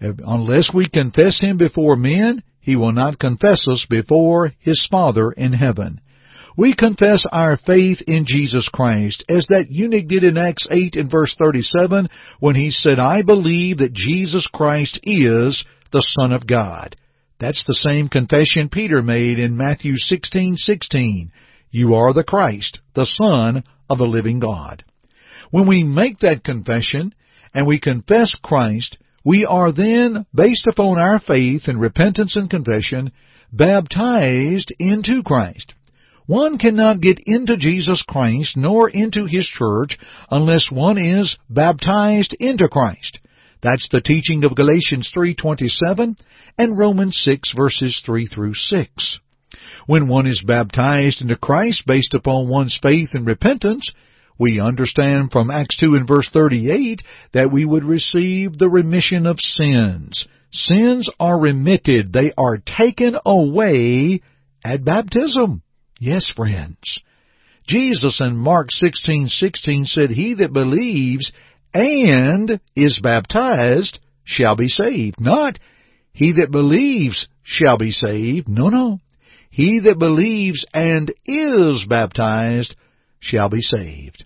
Unless 0.00 0.72
we 0.74 0.88
confess 0.88 1.40
Him 1.40 1.56
before 1.56 1.96
men, 1.96 2.42
he 2.60 2.76
will 2.76 2.92
not 2.92 3.18
confess 3.18 3.68
us 3.68 3.86
before 3.88 4.52
His 4.58 4.86
Father 4.90 5.30
in 5.32 5.52
heaven. 5.52 6.00
We 6.56 6.74
confess 6.74 7.26
our 7.32 7.56
faith 7.56 8.00
in 8.06 8.26
Jesus 8.26 8.68
Christ, 8.72 9.24
as 9.28 9.46
that 9.48 9.70
eunuch 9.70 10.06
did 10.06 10.22
in 10.22 10.38
Acts 10.38 10.68
8 10.70 10.94
and 10.94 11.10
verse 11.10 11.34
37 11.36 12.08
when 12.38 12.54
he 12.54 12.70
said, 12.70 13.00
I 13.00 13.22
believe 13.22 13.78
that 13.78 13.92
Jesus 13.92 14.46
Christ 14.46 15.00
is 15.02 15.64
the 15.90 16.06
Son 16.20 16.32
of 16.32 16.46
God. 16.46 16.94
That's 17.40 17.64
the 17.66 17.74
same 17.74 18.08
confession 18.08 18.68
Peter 18.70 19.02
made 19.02 19.40
in 19.40 19.56
Matthew 19.56 19.94
16:16. 19.94 21.30
You 21.74 21.96
are 21.96 22.12
the 22.12 22.22
Christ, 22.22 22.78
the 22.94 23.04
Son 23.04 23.64
of 23.90 23.98
the 23.98 24.06
living 24.06 24.38
God. 24.38 24.84
When 25.50 25.66
we 25.66 25.82
make 25.82 26.20
that 26.20 26.44
confession 26.44 27.12
and 27.52 27.66
we 27.66 27.80
confess 27.80 28.32
Christ, 28.40 28.96
We 29.24 29.44
are 29.44 29.72
then, 29.72 30.24
based 30.32 30.68
upon 30.68 31.00
our 31.00 31.18
faith 31.18 31.62
and 31.66 31.80
repentance 31.80 32.36
and 32.36 32.48
confession, 32.48 33.10
baptized 33.52 34.72
into 34.78 35.24
Christ. 35.24 35.74
One 36.26 36.58
cannot 36.58 37.00
get 37.00 37.18
into 37.26 37.56
Jesus 37.56 38.04
Christ 38.06 38.56
nor 38.56 38.88
into 38.88 39.24
His 39.26 39.46
church 39.46 39.98
unless 40.30 40.70
one 40.70 40.96
is 40.96 41.36
baptized 41.50 42.36
into 42.38 42.68
Christ. 42.68 43.18
That's 43.64 43.88
the 43.88 44.00
teaching 44.00 44.44
of 44.44 44.54
Galatians 44.54 45.10
3:27 45.12 46.16
and 46.56 46.78
Romans 46.78 47.18
6 47.18 47.52
verses 47.56 48.00
3 48.06 48.26
through 48.26 48.54
6. 48.54 49.18
When 49.86 50.08
one 50.08 50.26
is 50.26 50.42
baptized 50.46 51.20
into 51.20 51.36
Christ 51.36 51.84
based 51.86 52.14
upon 52.14 52.48
one's 52.48 52.78
faith 52.82 53.10
and 53.12 53.26
repentance, 53.26 53.90
we 54.38 54.60
understand 54.60 55.30
from 55.30 55.50
Acts 55.50 55.76
2 55.78 55.94
and 55.94 56.08
verse 56.08 56.28
38 56.32 57.02
that 57.32 57.52
we 57.52 57.64
would 57.64 57.84
receive 57.84 58.56
the 58.58 58.68
remission 58.68 59.26
of 59.26 59.38
sins. 59.40 60.26
Sins 60.52 61.08
are 61.20 61.38
remitted. 61.38 62.12
They 62.12 62.32
are 62.36 62.58
taken 62.58 63.16
away 63.24 64.22
at 64.64 64.84
baptism. 64.84 65.62
Yes, 66.00 66.28
friends. 66.34 66.98
Jesus 67.66 68.20
in 68.20 68.36
Mark 68.36 68.70
16:16 68.70 69.86
said, 69.86 70.10
"He 70.10 70.34
that 70.34 70.52
believes 70.52 71.32
and 71.72 72.60
is 72.76 72.98
baptized 72.98 73.98
shall 74.24 74.54
be 74.54 74.68
saved." 74.68 75.20
Not 75.20 75.58
he 76.12 76.32
that 76.32 76.50
believes 76.50 77.26
shall 77.42 77.76
be 77.76 77.90
saved. 77.90 78.48
No, 78.48 78.68
no. 78.68 79.00
He 79.54 79.78
that 79.84 80.00
believes 80.00 80.66
and 80.74 81.14
is 81.24 81.86
baptized 81.88 82.74
shall 83.20 83.48
be 83.48 83.60
saved. 83.60 84.24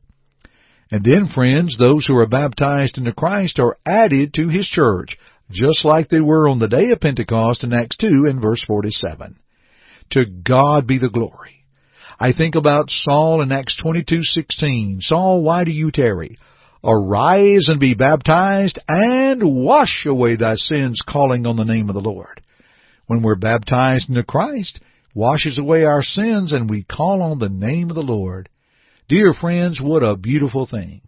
And 0.90 1.04
then, 1.04 1.28
friends, 1.28 1.76
those 1.76 2.06
who 2.06 2.16
are 2.16 2.26
baptized 2.26 2.96
into 2.96 3.12
Christ 3.12 3.58
are 3.58 3.76
added 3.84 4.32
to 4.34 4.48
His 4.48 4.66
church, 4.66 5.18
just 5.50 5.84
like 5.84 6.08
they 6.08 6.22
were 6.22 6.48
on 6.48 6.60
the 6.60 6.66
day 6.66 6.92
of 6.92 7.00
Pentecost 7.00 7.62
in 7.62 7.74
Acts 7.74 7.98
2 7.98 8.24
and 8.26 8.40
verse 8.40 8.64
47. 8.64 9.38
To 10.12 10.24
God 10.24 10.86
be 10.86 10.96
the 10.96 11.10
glory. 11.10 11.62
I 12.18 12.32
think 12.32 12.54
about 12.54 12.88
Saul 12.88 13.42
in 13.42 13.52
Acts 13.52 13.78
22:16. 13.84 15.02
Saul, 15.02 15.42
why 15.42 15.64
do 15.64 15.72
you 15.72 15.90
tarry? 15.90 16.38
Arise 16.82 17.68
and 17.68 17.78
be 17.78 17.92
baptized 17.92 18.78
and 18.88 19.42
wash 19.62 20.06
away 20.06 20.36
thy 20.36 20.54
sins 20.54 21.02
calling 21.06 21.46
on 21.46 21.56
the 21.56 21.66
name 21.66 21.90
of 21.90 21.94
the 21.94 22.00
Lord. 22.00 22.40
When 23.06 23.20
we're 23.20 23.36
baptized 23.36 24.08
into 24.08 24.22
Christ, 24.22 24.80
washes 25.18 25.58
away 25.58 25.84
our 25.84 26.02
sins 26.02 26.52
and 26.52 26.70
we 26.70 26.84
call 26.84 27.20
on 27.22 27.40
the 27.40 27.48
name 27.48 27.90
of 27.90 27.96
the 27.96 28.02
Lord. 28.02 28.48
Dear 29.08 29.32
friends, 29.32 29.80
what 29.82 30.04
a 30.04 30.16
beautiful 30.16 30.64
thing. 30.64 31.02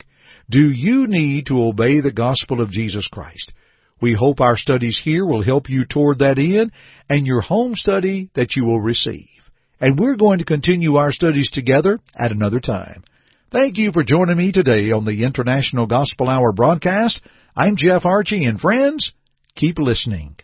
Do 0.50 0.68
you 0.68 1.06
need 1.06 1.46
to 1.46 1.62
obey 1.62 2.00
the 2.00 2.10
gospel 2.10 2.60
of 2.60 2.72
Jesus 2.72 3.06
Christ? 3.06 3.52
We 4.02 4.16
hope 4.18 4.40
our 4.40 4.56
studies 4.56 5.00
here 5.02 5.24
will 5.24 5.44
help 5.44 5.70
you 5.70 5.84
toward 5.84 6.18
that 6.18 6.38
end 6.38 6.72
and 7.08 7.24
your 7.24 7.40
home 7.40 7.76
study 7.76 8.30
that 8.34 8.56
you 8.56 8.64
will 8.64 8.80
receive. 8.80 9.28
And 9.80 9.96
we're 9.96 10.16
going 10.16 10.38
to 10.38 10.44
continue 10.44 10.96
our 10.96 11.12
studies 11.12 11.50
together 11.52 12.00
at 12.18 12.32
another 12.32 12.58
time. 12.58 13.04
Thank 13.52 13.78
you 13.78 13.92
for 13.92 14.02
joining 14.02 14.38
me 14.38 14.50
today 14.50 14.90
on 14.90 15.04
the 15.04 15.22
International 15.24 15.86
Gospel 15.86 16.28
Hour 16.28 16.52
broadcast. 16.52 17.20
I'm 17.54 17.76
Jeff 17.76 18.04
Archie 18.04 18.44
and 18.44 18.60
friends, 18.60 19.12
keep 19.54 19.78
listening. 19.78 20.36